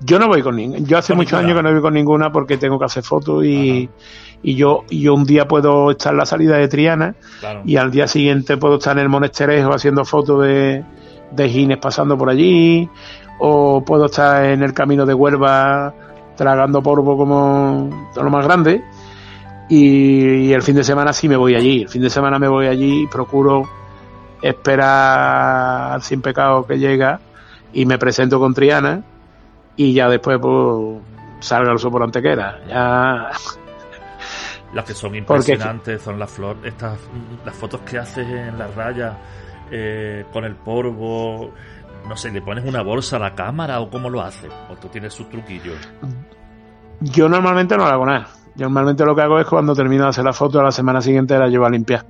[0.00, 0.80] Yo no voy con ninguna.
[0.86, 3.88] Yo hace muchos años que no voy con ninguna porque tengo que hacer fotos y,
[4.42, 7.14] y yo, yo un día puedo estar en la salida de Triana
[7.64, 10.84] y al día siguiente puedo estar en el Monesterejo haciendo fotos de,
[11.32, 12.88] de Gines pasando por allí
[13.38, 15.94] o puedo estar en el camino de Huelva
[16.36, 18.82] tragando polvo como lo más grande
[19.68, 21.82] y, el fin de semana sí me voy allí.
[21.82, 23.64] El fin de semana me voy allí y procuro
[24.42, 27.20] esperar sin pecado que llega
[27.72, 29.02] y me presento con Triana
[29.76, 30.98] y ya después pues
[31.40, 32.60] salga el por antequera.
[32.68, 33.30] Ya
[34.72, 36.98] las que son impresionantes son las flores, estas
[37.44, 39.16] las fotos que haces en la raya
[39.70, 41.52] eh, con el polvo,
[42.08, 44.88] no sé, le pones una bolsa a la cámara o cómo lo haces, o tú
[44.88, 45.76] tienes sus truquillos.
[47.00, 48.28] Yo normalmente no hago nada.
[48.54, 51.00] Yo normalmente lo que hago es cuando termino de hacer la foto a la semana
[51.00, 52.04] siguiente la llevo a limpiar.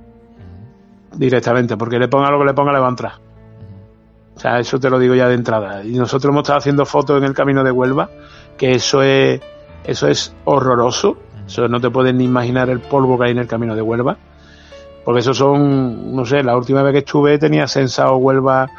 [1.13, 3.13] Directamente, porque le ponga lo que le ponga le va a entrar.
[4.35, 5.83] O sea, eso te lo digo ya de entrada.
[5.83, 8.09] Y nosotros hemos estado haciendo fotos en el camino de Huelva,
[8.55, 9.41] que eso es,
[9.83, 11.17] eso es horroroso.
[11.47, 14.17] Eso no te puedes ni imaginar el polvo que hay en el camino de Huelva.
[15.03, 18.69] Porque eso son, no sé, la última vez que estuve tenía sensado Huelva,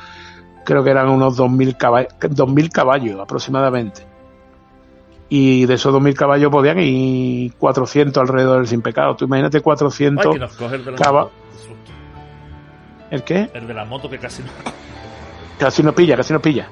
[0.65, 4.07] creo que eran unos 2.000 caballos, 2.000 caballos aproximadamente.
[5.31, 9.17] Y de esos 2.000 caballos podían ir 400 alrededor del sin pecado.
[9.17, 10.39] Tú imagínate 400
[10.97, 11.33] caballos.
[13.11, 13.51] ¿El qué?
[13.55, 14.49] El de la moto que casi no
[15.59, 16.69] casi no pilla, casi no pilla.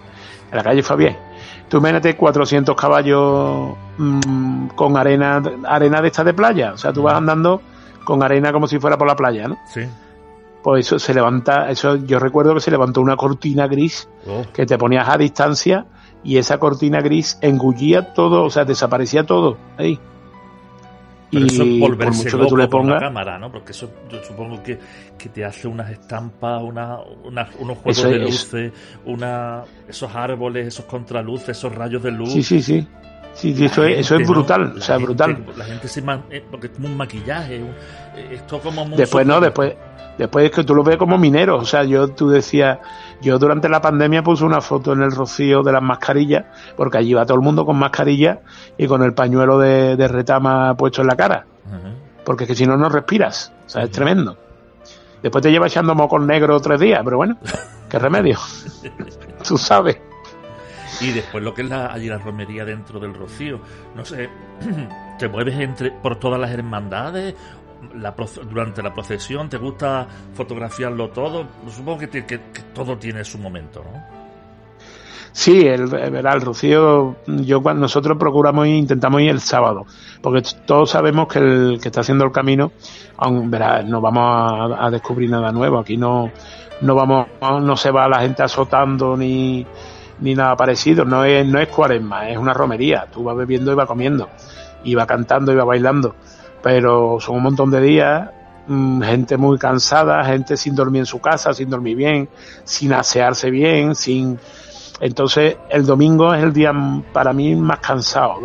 [0.51, 1.17] En la calle Fabián.
[1.69, 6.73] Tú imagínate 400 caballos mm, con arena, arena de esta de playa.
[6.73, 7.61] O sea, tú vas andando
[8.05, 9.59] con arena como si fuera por la playa, ¿no?
[9.67, 9.83] Sí.
[10.63, 14.45] Pues eso se levanta, eso yo recuerdo que se levantó una cortina gris oh.
[14.53, 15.87] que te ponías a distancia
[16.25, 20.01] y esa cortina gris engullía todo, o sea, desaparecía todo ahí
[21.31, 23.51] y eso es por mucho que le pongas cámara, ¿no?
[23.51, 24.79] Porque eso yo supongo que,
[25.19, 26.99] que te hace unas estampas, una,
[27.59, 28.73] unos juegos de luces,
[29.05, 32.33] una, esos árboles, esos contraluces, esos rayos de luz.
[32.33, 32.87] Sí, sí, sí.
[33.35, 35.45] Sí, eso, es, eso es brutal, o sea, brutal.
[35.59, 36.01] La gente se
[36.31, 37.63] eh, porque es como un maquillaje,
[38.31, 39.75] esto como Después no, después
[40.17, 42.79] después es que tú lo ves como minero, o sea, yo tú decías,
[43.21, 46.45] yo durante la pandemia puse una foto en el rocío de las mascarillas,
[46.77, 48.41] porque allí va todo el mundo con mascarilla
[48.77, 51.47] y con el pañuelo de, retama puesto en la cara,
[52.25, 54.37] porque es que si no no respiras, o sea, es tremendo.
[55.23, 57.39] Después te lleva echando mocos negro tres días, pero bueno,
[57.89, 58.39] qué remedio,
[59.47, 59.99] tú sabes
[61.01, 63.61] y después lo que es la, allí la romería dentro del Rocío.
[63.95, 64.31] No sé,
[65.19, 67.35] ¿te mueves entre, por todas las hermandades?
[67.95, 68.15] La,
[68.49, 71.47] durante la procesión, ¿te gusta fotografiarlo todo?
[71.69, 72.41] Supongo que,
[72.75, 74.17] todo tiene su momento, ¿no?
[75.33, 79.85] Sí, el, el, Rocío, yo nosotros procuramos y intentamos ir el sábado,
[80.23, 82.73] porque todos sabemos que el que está haciendo el camino,
[83.19, 86.31] aún verá, no vamos a, a, descubrir nada nuevo, aquí no,
[86.81, 89.67] no vamos, no se va la gente azotando ni,
[90.21, 91.05] ni nada parecido.
[91.05, 93.07] No es, no es cuaresma, es una romería.
[93.13, 94.29] Tú vas bebiendo y vas comiendo,
[94.85, 96.15] y vas cantando y vas bailando.
[96.67, 98.29] Pero son un montón de días,
[98.67, 102.29] mm, gente muy cansada, gente sin dormir en su casa, sin dormir bien,
[102.65, 104.37] sin asearse bien, sin.
[104.99, 106.73] Entonces, el domingo es el día
[107.13, 108.41] para mí más cansado.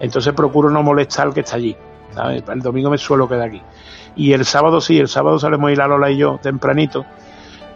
[0.00, 1.76] entonces procuro no molestar al que está allí.
[2.50, 3.60] El domingo me suelo quedar aquí.
[4.16, 7.04] Y el sábado sí, el sábado salimos a ir a Lola y yo tempranito.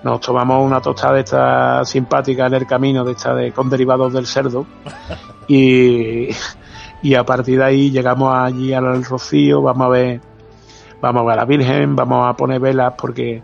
[0.02, 4.14] Nos tomamos una tostada de esta simpática en el camino, de esta de, con derivados
[4.14, 4.64] del cerdo.
[5.46, 6.30] Y,
[7.02, 10.20] y a partir de ahí llegamos allí al Rocío, vamos a ver,
[11.00, 13.42] vamos a ver a la Virgen, vamos a poner velas porque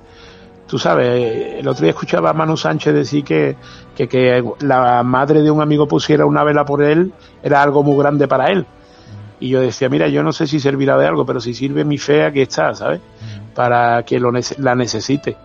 [0.67, 3.57] tú sabes, el otro día escuchaba a Manu Sánchez decir que,
[3.97, 7.99] que, que la madre de un amigo pusiera una vela por él era algo muy
[7.99, 8.65] grande para él.
[9.41, 11.97] Y yo decía, mira, yo no sé si servirá de algo, pero si sirve mi
[11.97, 13.01] fe, aquí está, ¿sabes?
[13.55, 15.37] Para que lo la necesite.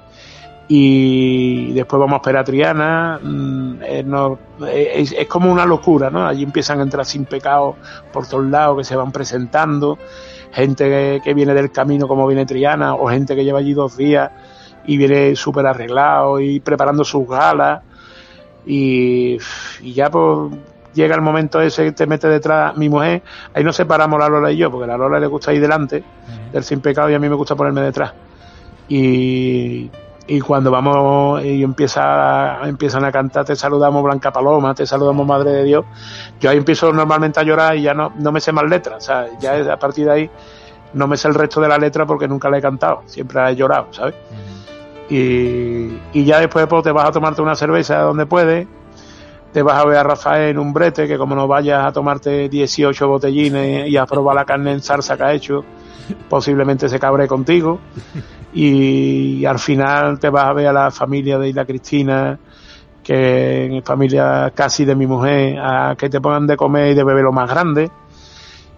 [0.67, 3.19] Y después vamos a esperar a Triana.
[3.21, 6.25] mm, eh, no- eh, es, es como una locura, ¿no?
[6.25, 7.75] Allí empiezan a entrar sin pecado
[8.11, 9.97] por todos lados que se van presentando.
[10.51, 13.97] Gente que, que viene del camino como viene Triana, o gente que lleva allí dos
[13.97, 14.31] días
[14.85, 17.81] y viene súper arreglado y preparando sus galas.
[18.65, 19.37] Y,
[19.81, 20.51] y ya pues
[20.93, 23.21] llega el momento ese que te mete detrás mi mujer.
[23.53, 26.03] Ahí nos separamos la Lola y yo, porque a la Lola le gusta ir delante
[26.53, 28.13] del sin pecado y a mí me gusta ponerme detrás.
[28.87, 29.89] Y,
[30.27, 35.51] y cuando vamos y empieza, empiezan a cantar, te saludamos Blanca Paloma, te saludamos Madre
[35.51, 35.85] de Dios,
[36.39, 39.05] yo ahí empiezo normalmente a llorar y ya no, no me sé más letras, o
[39.05, 40.29] sea, ya es- a partir de ahí
[40.93, 43.51] no me sé el resto de la letra porque nunca la he cantado, siempre la
[43.51, 44.15] he llorado, ¿sabes?
[45.09, 48.67] Y, y ya después pues, te vas a tomarte una cerveza donde puedes,
[49.51, 52.47] te vas a ver a Rafael en un brete, que como no vayas a tomarte
[52.49, 55.63] 18 botellines y a probar la carne en salsa que ha hecho,
[56.29, 57.79] posiblemente se cabre contigo.
[58.53, 62.39] Y, al final te vas a ver a la familia de Isla Cristina,
[63.03, 67.03] que es familia casi de mi mujer, a que te pongan de comer y de
[67.03, 67.89] beber lo más grande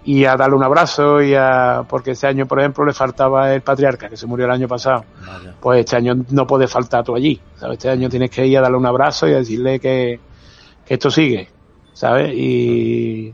[0.06, 3.62] y a darle un abrazo y a porque este año por ejemplo le faltaba el
[3.62, 5.56] patriarca que se murió el año pasado Vaya.
[5.60, 7.80] pues este año no puede faltar tú allí, ¿sabes?
[7.80, 10.20] Este año tienes que ir a darle un abrazo y a decirle que,
[10.86, 11.50] que esto sigue,
[11.94, 12.32] ¿sabes?
[12.36, 13.34] Y,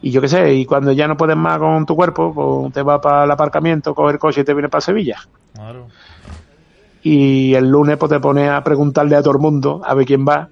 [0.00, 2.82] y yo qué sé, y cuando ya no puedes más con tu cuerpo, pues te
[2.82, 5.18] vas para el aparcamiento, coger el coche y te vienes para Sevilla.
[5.54, 5.88] Claro.
[7.02, 10.26] Y el lunes pues te pones a preguntarle a todo el mundo a ver quién
[10.26, 10.48] va.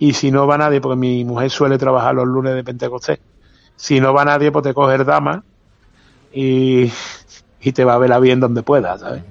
[0.00, 3.18] Y si no va nadie, porque mi mujer suele trabajar los lunes de Pentecostés.
[3.76, 5.44] Si no va nadie, pues te coges dama
[6.32, 6.90] y,
[7.60, 9.22] y te va a ver bien donde pueda, ¿sabes?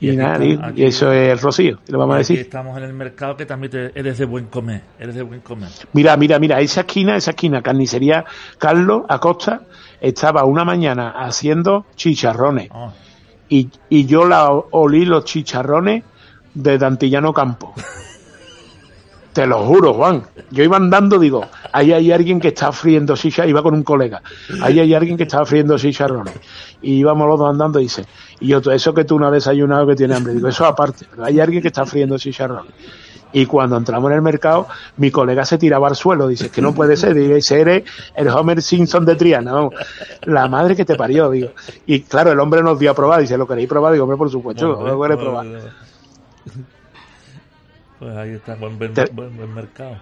[0.00, 2.14] Y Y, aquí nada, está- y- aquí- y eso es el rocío, ¿qué le vamos
[2.14, 2.38] a decir?
[2.38, 4.82] estamos en el mercado que también te- eres de buen comer.
[4.98, 5.68] Eres de buen comer.
[5.92, 8.24] Mira, mira, mira, esa esquina, esa esquina, carnicería
[8.58, 9.62] Carlos Acosta,
[10.00, 12.68] estaba una mañana haciendo chicharrones.
[12.72, 12.92] Ah,
[13.48, 16.04] Y, y yo la olí los chicharrones
[16.54, 17.72] de Dantillano Campo.
[19.32, 20.22] Te lo juro, Juan.
[20.50, 24.20] Yo iba andando, digo, ahí hay alguien que está friendo chicharrones, iba con un colega,
[24.62, 26.34] ahí hay alguien que está friendo chicharrones.
[26.82, 28.04] Y íbamos los dos andando y dice,
[28.40, 31.24] y yo, eso que tú no has desayunado que tiene hambre, digo, eso aparte, pero
[31.24, 32.72] hay alguien que está friendo chicharrones.
[33.30, 36.74] Y cuando entramos en el mercado, mi colega se tiraba al suelo, dice, que no
[36.74, 37.84] puede ser, dice, eres
[38.14, 39.74] el Homer Simpson de Triana, vamos.
[40.22, 41.50] La madre que te parió, digo.
[41.84, 43.92] Y claro, el hombre nos dio a probar, dice, ¿lo queréis probar?
[43.92, 45.46] Digo, hombre, por supuesto, bueno, lo queréis probar.
[45.46, 45.64] bueno.
[47.98, 49.96] Pues ahí está, buen, buen, buen- buen mercado.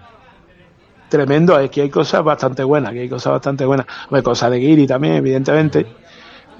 [1.09, 3.87] Tremendo, es que hay cosas bastante buenas, que hay cosas bastante buenas.
[4.05, 5.85] Hombre, cosas de guiri también, evidentemente.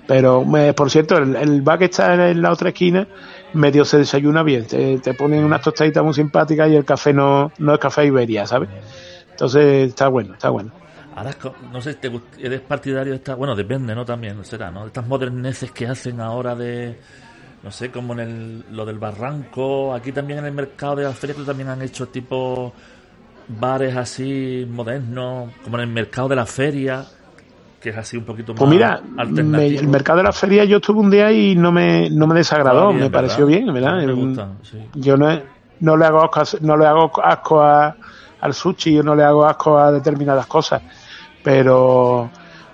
[0.08, 0.46] Pero,
[0.76, 3.08] por cierto, el, bar que está en la otra esquina,
[3.54, 4.66] medio se desayuna bien.
[4.66, 8.48] Te, te ponen unas tostaditas muy simpáticas y el café no, no es café Iberia,
[8.48, 8.70] ¿sabes?
[9.32, 10.72] Entonces, está bueno, está bueno.
[11.16, 11.36] Ahora,
[11.72, 13.36] no sé, te gust- eres partidario de esta...
[13.36, 14.06] Bueno, depende, ¿no?
[14.06, 14.86] También, será, ¿no?
[14.88, 16.98] Estas moderneces que hacen ahora de...
[17.64, 19.94] No sé, como en el, lo del barranco.
[19.94, 22.72] Aquí también en el mercado de la feria que también han hecho tipo
[23.48, 27.06] bares así modernos, como en el mercado de la feria,
[27.82, 29.58] que es así un poquito más Pues mira, alternativo.
[29.58, 32.36] me- el mercado de la feria yo estuve un día y no me, no me
[32.36, 33.98] desagradó, bien, me pareció bien, ¿verdad?
[33.98, 34.78] Me gusta, sí.
[34.96, 35.40] Yo no,
[35.80, 37.96] no le hago asco, no le hago asco a-
[38.42, 40.82] al sushi, yo no le hago asco a determinadas cosas,
[41.44, 42.30] pero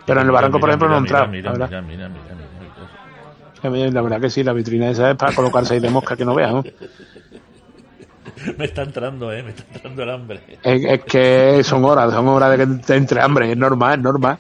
[0.06, 4.02] pero en el Mira, barranco, por ejemplo, no he mira, Mira, mira, mira, mira, La
[4.02, 6.52] verdad que sí, la vitrina esa es para colocarse ahí de mosca que no veas,
[6.52, 6.64] ¿no?
[8.58, 9.44] Me está entrando, ¿eh?
[9.44, 10.40] Me está entrando el hambre.
[10.64, 14.04] Es, es que son horas, son horas de que te entre hambre, es normal, es
[14.04, 14.38] normal.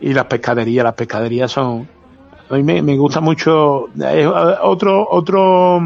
[0.00, 1.88] Y las pescaderías, las pescaderías son...
[2.48, 3.88] A mí me, me gusta mucho...
[3.98, 4.26] es
[4.62, 5.80] otro, otro,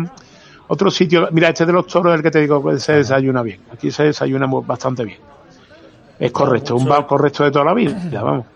[0.69, 1.29] otro sitio...
[1.33, 3.61] Mira, este de los toros es el que te digo que se desayuna bien.
[3.73, 5.19] Aquí se desayuna bastante bien.
[6.19, 8.47] Es correcto, un bar correcto de toda la vida, ya vamos.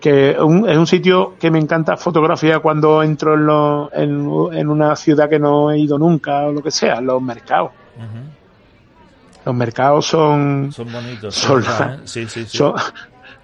[0.00, 4.10] Que un- es un sitio que me encanta fotografiar cuando entro en, lo- en,
[4.58, 7.70] en una ciudad que no he ido nunca o lo que sea, los mercados.
[7.96, 9.44] Ujú.
[9.44, 11.34] Los mercados son Son bonitos.
[11.34, 12.00] Son- sí, ¿verdad, eh?
[12.04, 12.56] sí, sí, sí.
[12.56, 12.74] son-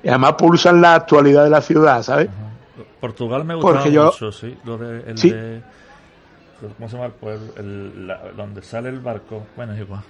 [0.09, 2.29] y además pulsan la actualidad de la ciudad, ¿sabes?
[3.01, 4.57] Portugal me gustaba Porque yo- mucho, sí.
[4.65, 5.31] Lo de, el Sí.
[5.31, 5.61] de...
[6.77, 7.53] ¿Cómo se llama el pueblo?
[7.57, 9.47] El, la- donde sale el barco.
[9.55, 10.01] Bueno, es igual.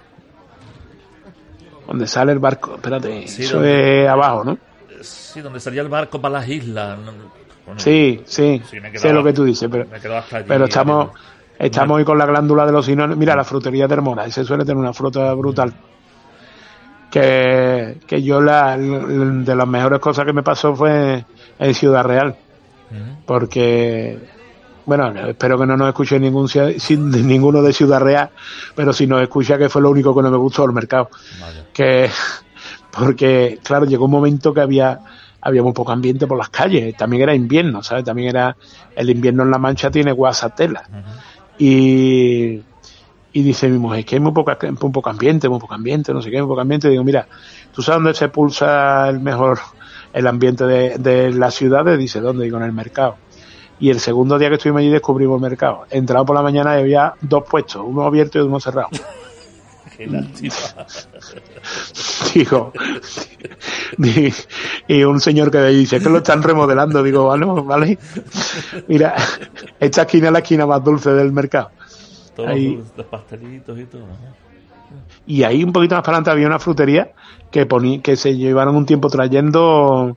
[1.86, 4.58] Donde sale el barco, espérate, Sí, eso donde- es abajo, ¿no?
[5.00, 6.98] sí, donde salía el barco para las islas.
[7.76, 8.62] sí, sí,
[8.94, 9.86] sé lo que tú dices, pero,
[10.46, 11.10] pero estamos,
[11.58, 13.18] estamos hoy con la glándula de los sinónimos.
[13.18, 15.72] Mira, la frutería de Hermona, ese suele tener una fruta brutal.
[17.10, 21.24] Que, que yo la, de las mejores cosas que me pasó fue
[21.58, 22.36] en Ciudad Real.
[23.26, 24.18] Porque
[24.88, 26.48] bueno, espero que no nos escuche ningún,
[26.98, 28.30] ninguno de Ciudad Real,
[28.74, 31.10] pero si nos escucha que fue lo único que no me gustó del mercado.
[31.74, 32.08] Que,
[32.98, 35.00] porque, claro, llegó un momento que había,
[35.42, 38.02] había muy poco ambiente por las calles, también era invierno, ¿sabes?
[38.02, 38.56] También era,
[38.96, 40.88] el invierno en La Mancha tiene guasatela.
[41.58, 42.62] Y,
[43.38, 46.20] y dice mi mujer, que hay muy poco, muy poco ambiente, muy poco ambiente, no
[46.20, 46.88] sé qué, muy poco ambiente.
[46.88, 47.28] digo, mira,
[47.72, 49.60] ¿tú sabes dónde se pulsa el mejor,
[50.12, 51.96] el ambiente de, de las ciudades?
[51.96, 52.44] Dice, ¿dónde?
[52.44, 53.16] Digo, en el mercado
[53.78, 55.86] y el segundo día que estuvimos allí descubrimos el mercado.
[55.88, 58.88] Entrado por la mañana y había dos puestos, uno abierto y uno cerrado.
[62.34, 62.72] Digo,
[64.86, 67.02] y un señor que dice que lo están remodelando.
[67.02, 67.98] Digo, vale, vale.
[68.86, 69.16] Mira,
[69.80, 71.72] esta esquina es la esquina más dulce del mercado.
[72.44, 74.02] Todos los pastelitos y todo.
[75.26, 77.12] Y ahí un poquito más para adelante había una frutería
[77.50, 80.16] que poní, que se llevaron un tiempo trayendo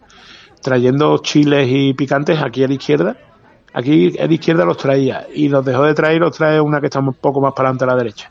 [0.62, 3.18] trayendo chiles y picantes aquí a la izquierda
[3.74, 6.82] Aquí a la izquierda los traía y los dejó de traer y los trae una
[6.82, 8.30] que está un poco más para adelante a la derecha.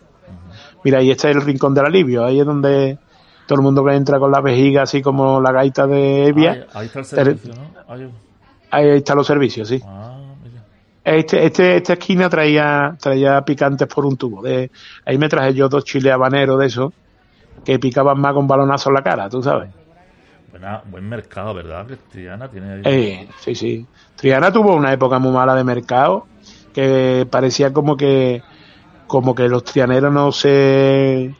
[0.84, 2.98] Mira, ahí está el rincón del alivio, ahí es donde
[3.46, 6.66] todo el mundo que entra con la vejiga así como la gaita de Evia.
[6.74, 8.10] Ahí, está el servicio, ¿no?
[8.70, 9.80] Ahí, están los servicios, sí.
[9.84, 10.19] Ah,
[11.18, 14.42] este, este, esta esquina traía, traía picantes por un tubo.
[14.42, 14.70] De,
[15.04, 16.92] ahí me traje yo dos chiles habaneros de esos
[17.64, 19.70] que picaban más con balonazo en la cara, tú sabes.
[20.86, 21.86] buen mercado, ¿verdad?
[22.10, 23.86] Triana tiene Eh, sí, sí.
[24.16, 26.26] Triana tuvo una época muy mala de mercado
[26.72, 28.42] que parecía como que
[29.06, 31.34] como que los trianeros no se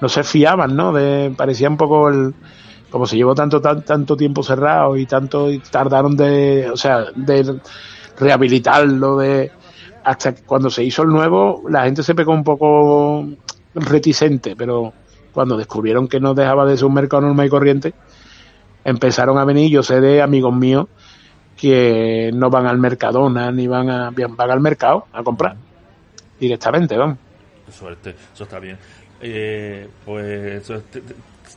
[0.00, 0.92] no se fiaban, ¿no?
[0.92, 2.34] De, parecía un poco el
[2.90, 7.60] como se llevó tanto tanto tiempo cerrado y tanto y tardaron de, o sea, de
[8.18, 9.50] rehabilitarlo de
[10.04, 13.26] hasta cuando se hizo el nuevo, la gente se pegó un poco
[13.74, 14.92] reticente, pero
[15.32, 17.94] cuando descubrieron que no dejaba de ser un mercado normal y corriente,
[18.84, 20.86] empezaron a venir, yo sé de amigos míos
[21.56, 25.56] que no van al Mercadona ni van a van al mercado a comprar
[26.38, 27.18] directamente, vamos.
[27.70, 28.78] Suerte, eso está bien.
[29.20, 30.70] Eh, pues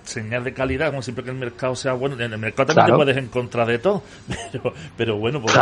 [0.09, 2.15] señal de calidad, como siempre que el mercado sea bueno.
[2.15, 4.03] En el mercado también te puedes encontrar de todo,
[4.51, 5.55] pero, pero bueno, pues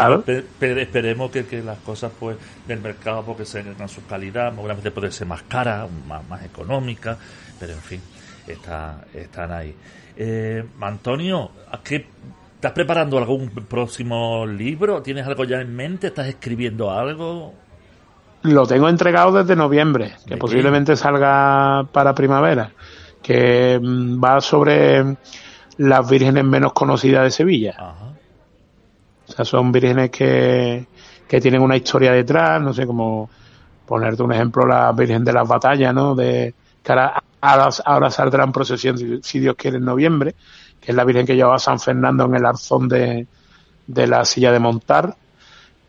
[0.59, 2.37] esperemos que, que, las cosas pues
[2.67, 7.17] del mercado porque se tengan su calidad, seguramente puede ser más cara, más, más económica,
[7.59, 8.01] pero en fin,
[8.47, 9.75] está, están ahí.
[10.15, 12.07] Eh, Antonio, ¿a qué
[12.57, 15.03] ¿Estás preparando algún próximo libro?
[15.03, 16.07] ¿Tienes algo ya en mente?
[16.07, 17.53] ¿Estás escribiendo algo?
[18.41, 22.71] Lo tengo entregado desde noviembre, que posiblemente salga para primavera,
[23.27, 25.17] que mm, va sobre
[25.79, 27.75] las vírgenes menos conocidas de Sevilla.
[29.27, 30.87] O sea, son vírgenes que,
[31.27, 33.29] que tienen una historia detrás, no sé, como
[33.85, 36.15] ponerte un ejemplo, la Virgen de las Batallas, ¿no?
[36.15, 37.21] De, que ahora,
[37.83, 40.33] ahora, saldrá en procesión, si Dios quiere, en noviembre
[40.79, 43.27] que es la Virgen que llevaba San Fernando en el arzón de,
[43.87, 45.15] de la silla de montar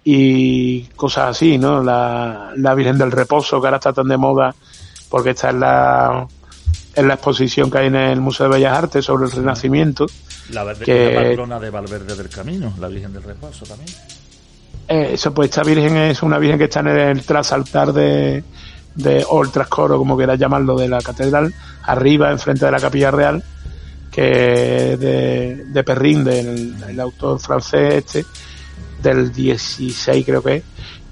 [0.03, 1.85] y cosas así, ¿no?
[1.85, 4.53] La, la Virgen del Reposo, que ahora está tan de moda
[5.09, 6.27] porque está en la,
[6.95, 10.07] en la exposición que hay en el Museo de Bellas Artes sobre el Renacimiento.
[10.51, 13.91] La, que, la patrona de Valverde del Camino, la Virgen del Reposo también.
[14.89, 18.43] Eh, eso, pues esta Virgen es una Virgen que está en el trasaltar de,
[18.95, 23.11] de, o el trascoro, como quieras llamarlo, de la catedral, arriba, enfrente de la Capilla
[23.11, 23.45] Real,
[24.11, 28.25] que de, de Perrin, del autor francés este,
[29.03, 30.65] del 16 creo que es,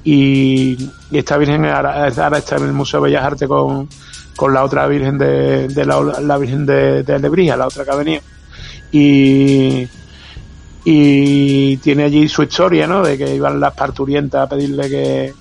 [0.06, 3.88] y, esta Virgen ahora, está en el Museo de Bellas Artes con,
[4.36, 7.96] con la otra Virgen de, de la, Virgen de, de Lebrija, la otra que ha
[7.96, 8.22] venido.
[8.92, 9.88] Y,
[10.84, 13.02] y tiene allí su historia, ¿no?
[13.02, 15.34] De que iban las parturientas a pedirle que,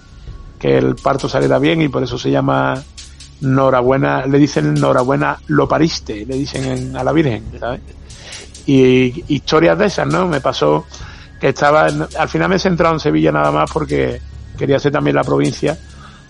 [0.57, 2.81] que el parto saliera bien y por eso se llama
[3.41, 7.81] Norabuena, le dicen Norabuena, lo pariste, le dicen a la Virgen, ¿sabes?
[8.65, 10.27] Y historias de esas, ¿no?
[10.27, 10.85] Me pasó
[11.39, 14.19] que estaba, al final me he centrado en Sevilla nada más porque
[14.57, 15.77] quería hacer también la provincia,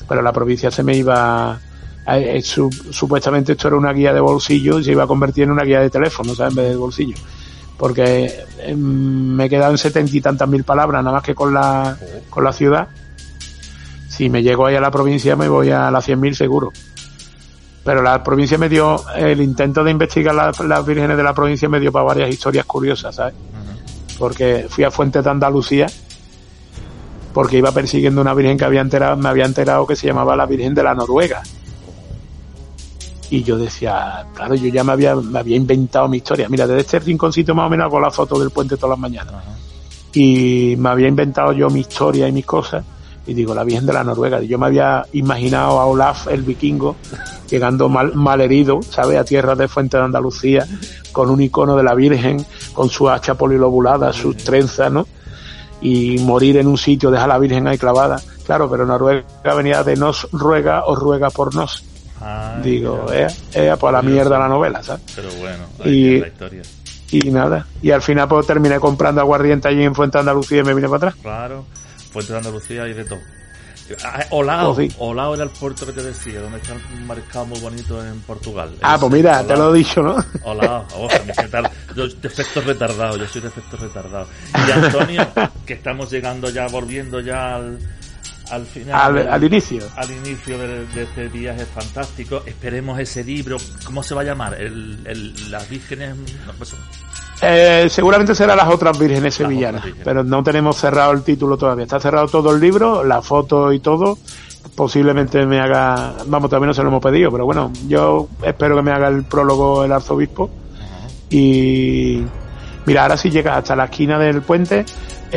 [0.09, 1.57] pero la provincia se me iba,
[2.07, 5.63] eh, supuestamente esto era una guía de bolsillo y se iba a convertir en una
[5.63, 6.51] guía de teléfono, ¿sabes?
[6.51, 7.17] En vez de bolsillo.
[7.77, 11.53] Porque em, me he quedado en setenta y tantas mil palabras, nada más que con
[11.53, 11.97] la,
[12.29, 12.87] con la ciudad.
[14.07, 16.71] Si me llego ahí a la provincia me voy a las cien mil seguro
[17.85, 21.79] pero la provincia me dio, el intento de investigar las, vírgenes de la provincia me
[21.79, 23.35] dio para varias historias curiosas, ¿sabes?
[24.17, 25.85] Porque fui a Fuente de Andalucía,
[27.31, 30.47] porque iba persiguiendo una virgen que había enterado, me había enterado que se llamaba la
[30.47, 31.43] Virgen de la Noruega.
[33.29, 36.47] Y yo decía, claro, yo ya me había, me había inventado mi historia.
[36.49, 39.33] Mira, desde este rinconcito más o menos hago la foto del puente todas las mañanas.
[40.13, 42.85] Y me había inventado yo mi historia y mis cosas.
[43.27, 44.41] Y digo, la Virgen de la Noruega.
[44.41, 46.95] Yo me había imaginado a Olaf, el vikingo,
[47.49, 49.17] llegando mal, mal herido, ¿sabes?
[49.17, 50.67] A tierra de Fuente de Andalucía,
[51.11, 55.07] con un icono de la Virgen, con su hacha polilobulada, sus trenzas, ¿no?
[55.81, 58.21] Y morir en un sitio, dejar a la Virgen ahí clavada.
[58.45, 59.25] Claro, pero Noruega
[59.57, 61.83] venía de nos ruega o ruega por nos.
[62.63, 65.03] Digo, eh, eh, pues a la mierda la novela, ¿sabes?
[65.15, 66.61] Pero bueno, y, la historia.
[67.11, 70.63] Y nada, y al final pues terminé comprando aguardiente allí en Fuente de Andalucía y
[70.63, 71.15] me vine para atrás.
[71.21, 71.65] Claro,
[72.11, 73.19] Fuente de Andalucía y de todo.
[74.03, 78.03] Ah, Olao, pues Olao era el puerto que te decía, donde está un muy bonito
[78.03, 78.75] en Portugal.
[78.81, 80.15] Ah, pues mira, te lo he dicho, ¿no?
[80.43, 81.07] Olao, oh,
[81.95, 84.27] yo de efecto retardado, yo soy de efecto retardado.
[84.67, 85.27] Y Antonio,
[85.65, 87.77] que estamos llegando ya, volviendo ya al,
[88.51, 89.27] al final.
[89.27, 89.81] Al, inicio.
[89.95, 92.43] Al inicio de, este viaje fantástico.
[92.45, 93.57] Esperemos ese libro.
[93.85, 94.59] ¿Cómo se va a llamar?
[94.59, 96.15] El, las vírgenes.
[96.57, 96.75] Pues,
[97.41, 101.83] eh, seguramente será las otras vírgenes sevillanas, pero no tenemos cerrado el título todavía.
[101.83, 104.17] Está cerrado todo el libro, la foto y todo.
[104.75, 108.81] Posiblemente me haga, vamos, también no se lo hemos pedido, pero bueno, yo espero que
[108.81, 110.49] me haga el prólogo el arzobispo.
[111.29, 112.23] Y
[112.85, 114.85] mira, ahora si llegas hasta la esquina del puente,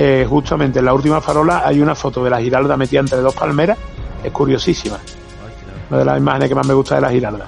[0.00, 3.34] eh, justamente en la última farola hay una foto de la Giralda metida entre dos
[3.34, 3.76] palmeras,
[4.22, 4.96] es curiosísima.
[5.90, 7.46] Una de las imágenes que más me gusta de la Giralda.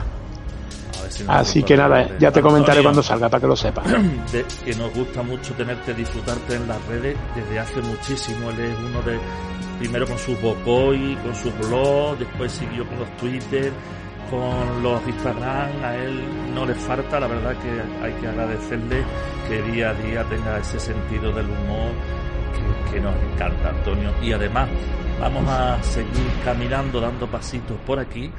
[1.29, 3.85] Así que nada, ya te comentaré cuando salga para que lo sepas.
[4.65, 8.51] que nos gusta mucho tenerte, disfrutarte en las redes desde hace muchísimo.
[8.51, 9.21] Él es uno de,
[9.79, 13.73] primero con sus Bocoy, con sus blogs, después siguió con los Twitter,
[14.29, 15.85] con los Instagram.
[15.85, 16.21] A él
[16.53, 19.05] no le falta, la verdad que hay que agradecerle
[19.49, 21.93] que día a día tenga ese sentido del humor
[22.91, 24.13] que, nos encanta, Antonio.
[24.23, 24.69] Y además,
[25.21, 28.31] vamos a seguir caminando, dando pasitos por aquí.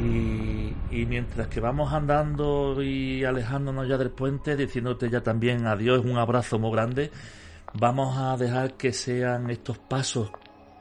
[0.00, 6.04] Y, y, mientras que vamos andando y alejándonos ya del puente, diciéndote ya también adiós,
[6.04, 7.10] un abrazo muy grande,
[7.74, 10.30] vamos a dejar que sean estos pasos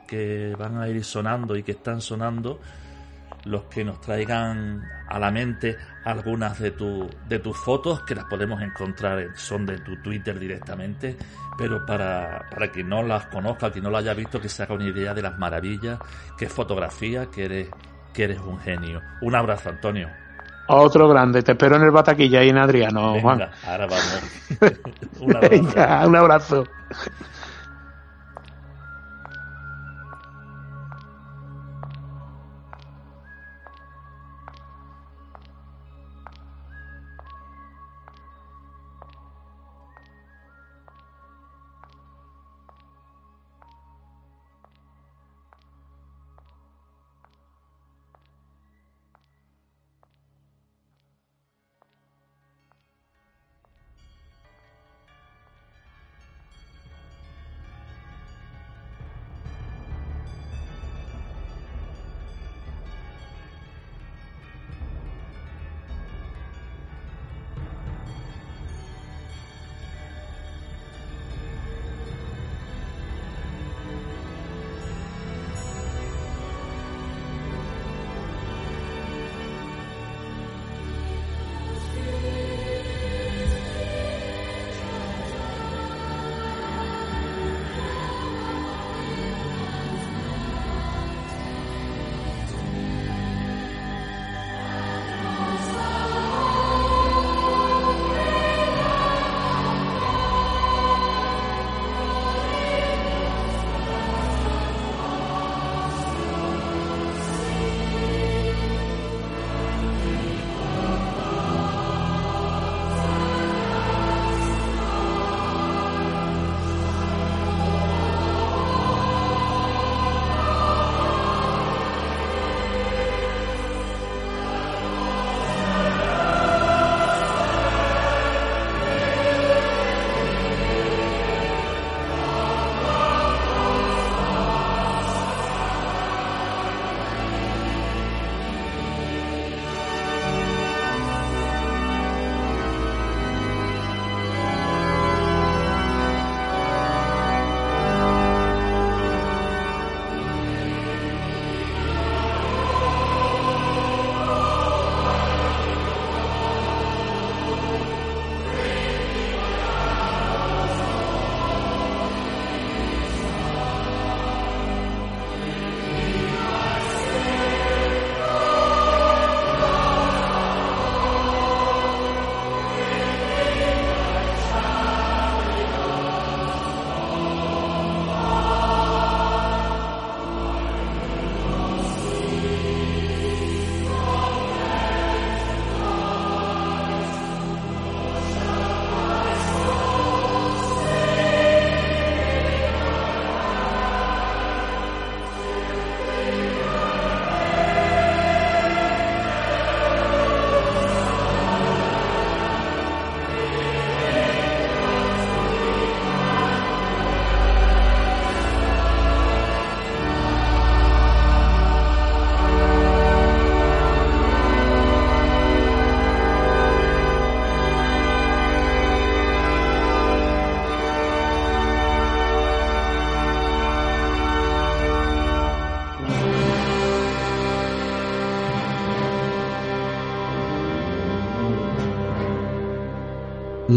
[0.08, 2.60] que van a ir sonando y que están sonando
[3.46, 8.26] los que nos traigan a la mente algunas de, tu, de tus fotos, que las
[8.26, 11.18] podemos encontrar, son de tu Twitter directamente,
[11.58, 14.76] pero para, para quien no las conozca, quien no las haya visto, que se haga
[14.76, 16.00] una idea de las maravillas,
[16.38, 17.70] que es fotografía, que eres,
[18.14, 19.02] que eres un genio.
[19.22, 20.10] Un abrazo, Antonio.
[20.72, 23.42] Otro grande, te espero en el Bataquilla y en Adriano, Juan.
[23.66, 24.22] Ahora vamos.
[25.20, 26.08] un abrazo.
[26.08, 26.64] un abrazo.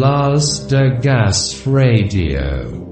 [0.03, 2.92] Las de Gas Radio.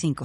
[0.01, 0.15] 25.